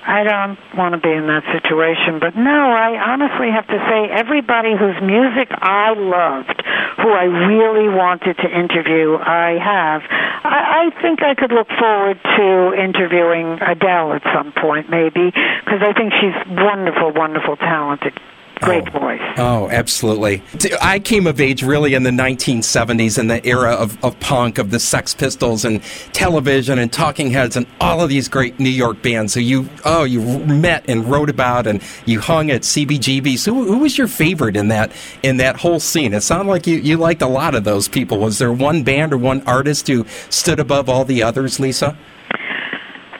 I 0.01 0.25
don't 0.25 0.57
want 0.73 0.97
to 0.97 1.01
be 1.01 1.13
in 1.13 1.29
that 1.29 1.45
situation. 1.53 2.17
But 2.17 2.33
no, 2.33 2.73
I 2.73 2.97
honestly 2.97 3.53
have 3.53 3.69
to 3.69 3.77
say 3.85 4.09
everybody 4.09 4.73
whose 4.73 4.97
music 5.05 5.53
I 5.61 5.93
loved, 5.93 6.57
who 6.97 7.13
I 7.13 7.29
really 7.45 7.93
wanted 7.93 8.33
to 8.41 8.49
interview, 8.49 9.21
I 9.21 9.61
have. 9.61 10.01
I, 10.09 10.89
I 10.89 11.01
think 11.05 11.21
I 11.21 11.37
could 11.37 11.53
look 11.53 11.69
forward 11.77 12.17
to 12.17 12.73
interviewing 12.73 13.61
Adele 13.61 14.17
at 14.17 14.25
some 14.33 14.57
point, 14.57 14.89
maybe, 14.89 15.29
because 15.29 15.85
I 15.85 15.93
think 15.93 16.17
she's 16.17 16.33
wonderful, 16.49 17.13
wonderful, 17.13 17.57
talented 17.61 18.17
Great 18.61 18.83
oh. 18.93 18.99
voice. 18.99 19.21
Oh, 19.37 19.69
absolutely. 19.69 20.43
I 20.81 20.99
came 20.99 21.25
of 21.25 21.41
age 21.41 21.63
really 21.63 21.93
in 21.95 22.03
the 22.03 22.11
1970s 22.11 23.17
in 23.17 23.27
the 23.27 23.43
era 23.45 23.71
of, 23.71 24.01
of 24.03 24.19
punk, 24.19 24.59
of 24.59 24.69
the 24.69 24.79
Sex 24.79 25.15
Pistols 25.15 25.65
and 25.65 25.81
television 26.13 26.77
and 26.77 26.91
Talking 26.91 27.31
Heads 27.31 27.55
and 27.55 27.65
all 27.79 28.01
of 28.01 28.09
these 28.09 28.27
great 28.27 28.59
New 28.59 28.69
York 28.69 29.01
bands 29.01 29.33
who 29.33 29.39
you, 29.39 29.67
oh, 29.83 30.03
you 30.03 30.21
met 30.45 30.85
and 30.87 31.09
wrote 31.09 31.29
about 31.29 31.65
and 31.65 31.81
you 32.05 32.19
hung 32.19 32.51
at 32.51 32.61
CBGBs. 32.61 33.39
So 33.39 33.53
who, 33.53 33.65
who 33.65 33.79
was 33.79 33.97
your 33.97 34.07
favorite 34.07 34.55
in 34.55 34.67
that, 34.67 34.91
in 35.23 35.37
that 35.37 35.57
whole 35.57 35.79
scene? 35.79 36.13
It 36.13 36.21
sounded 36.21 36.51
like 36.51 36.67
you, 36.67 36.77
you 36.77 36.97
liked 36.97 37.23
a 37.23 37.27
lot 37.27 37.55
of 37.55 37.63
those 37.63 37.87
people. 37.87 38.19
Was 38.19 38.37
there 38.37 38.53
one 38.53 38.83
band 38.83 39.13
or 39.13 39.17
one 39.17 39.41
artist 39.47 39.87
who 39.87 40.05
stood 40.29 40.59
above 40.59 40.87
all 40.87 41.03
the 41.03 41.23
others, 41.23 41.59
Lisa? 41.59 41.97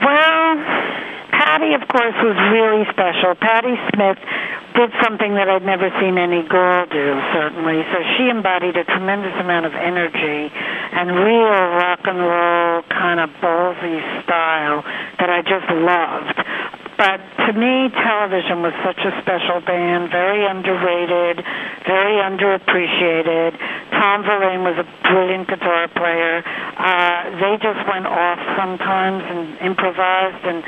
Well, 0.04 0.56
Patti, 1.32 1.74
of 1.74 1.88
course, 1.88 2.16
was 2.22 2.38
really 2.54 2.86
special. 2.92 3.36
Patti 3.36 3.76
Smith 3.94 4.18
did 4.76 4.92
something 5.04 5.36
that 5.36 5.50
I'd 5.50 5.66
never 5.66 5.90
seen 6.00 6.18
any 6.18 6.48
girl 6.48 6.86
do, 6.88 7.08
certainly. 7.34 7.84
So 7.92 7.98
she 8.18 8.30
embodied 8.30 8.78
a 8.78 8.86
tremendous 8.86 9.36
amount 9.40 9.66
of 9.66 9.74
energy 9.74 10.52
and 10.52 11.12
real 11.12 11.62
rock 11.76 12.00
and 12.06 12.20
roll 12.20 12.84
kind 12.90 13.20
of 13.20 13.30
ballsy 13.42 14.00
style 14.24 14.84
that 15.20 15.30
I 15.30 15.42
just 15.42 15.68
loved. 15.72 16.38
But 17.02 17.18
to 17.48 17.54
me, 17.58 17.90
television 17.90 18.62
was 18.62 18.78
such 18.86 19.02
a 19.02 19.10
special 19.26 19.58
band, 19.66 20.14
very 20.14 20.46
underrated, 20.46 21.42
very 21.90 22.22
underappreciated. 22.22 23.58
Tom 23.98 24.22
Verlaine 24.22 24.62
was 24.62 24.78
a 24.78 24.86
brilliant 25.10 25.50
guitar 25.50 25.90
player. 25.98 26.46
Uh, 26.46 27.42
they 27.42 27.58
just 27.58 27.82
went 27.90 28.06
off 28.06 28.38
sometimes 28.54 29.24
and 29.26 29.58
improvised 29.66 30.46
and 30.46 30.62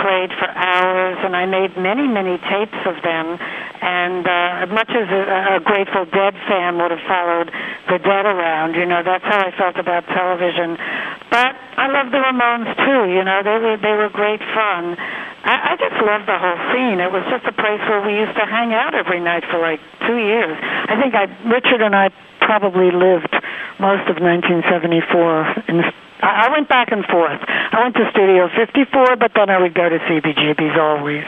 played 0.00 0.30
for 0.38 0.48
hours, 0.48 1.18
and 1.22 1.34
I 1.34 1.46
made 1.46 1.76
many, 1.76 2.06
many 2.06 2.38
tapes 2.38 2.78
of 2.86 3.02
them. 3.02 3.38
And 3.78 4.26
uh, 4.26 4.66
much 4.74 4.90
as 4.90 5.06
a, 5.06 5.56
a 5.56 5.60
Grateful 5.60 6.04
Dead 6.06 6.34
fan 6.50 6.78
would 6.78 6.90
have 6.90 7.04
followed 7.06 7.50
the 7.86 7.98
Dead 7.98 8.26
around, 8.26 8.74
you 8.74 8.86
know, 8.86 9.02
that's 9.02 9.24
how 9.24 9.38
I 9.38 9.50
felt 9.56 9.76
about 9.78 10.06
television. 10.10 10.76
But 11.30 11.54
I 11.78 11.86
love 11.86 12.10
the 12.10 12.18
Ramones 12.18 12.74
too. 12.74 13.12
You 13.12 13.22
know, 13.22 13.42
they 13.44 13.58
were 13.58 13.76
they 13.76 13.94
were 13.94 14.08
great 14.10 14.40
fun. 14.40 14.98
I, 15.44 15.72
I 15.72 15.76
just 15.78 15.94
loved 16.02 16.26
the 16.26 16.38
whole 16.38 16.58
scene. 16.74 16.98
It 16.98 17.12
was 17.12 17.22
just 17.30 17.46
a 17.46 17.54
place 17.54 17.80
where 17.86 18.02
we 18.02 18.18
used 18.18 18.34
to 18.34 18.46
hang 18.46 18.74
out 18.74 18.94
every 18.94 19.20
night 19.20 19.44
for 19.46 19.58
like 19.60 19.80
two 20.06 20.18
years. 20.18 20.58
I 20.58 20.98
think 20.98 21.14
I, 21.14 21.30
Richard 21.46 21.80
and 21.80 21.94
I 21.94 22.10
probably 22.40 22.90
lived 22.90 23.30
most 23.78 24.10
of 24.10 24.18
1974 24.18 25.70
in 25.70 25.84
I 26.20 26.48
went 26.50 26.68
back 26.68 26.90
and 26.90 27.04
forth. 27.04 27.40
I 27.46 27.80
went 27.82 27.94
to 27.96 28.10
Studio 28.10 28.48
54, 28.54 29.16
but 29.16 29.32
then 29.34 29.50
I 29.50 29.60
would 29.60 29.74
go 29.74 29.88
to 29.88 29.98
CBGB's 29.98 30.78
always. 30.78 31.24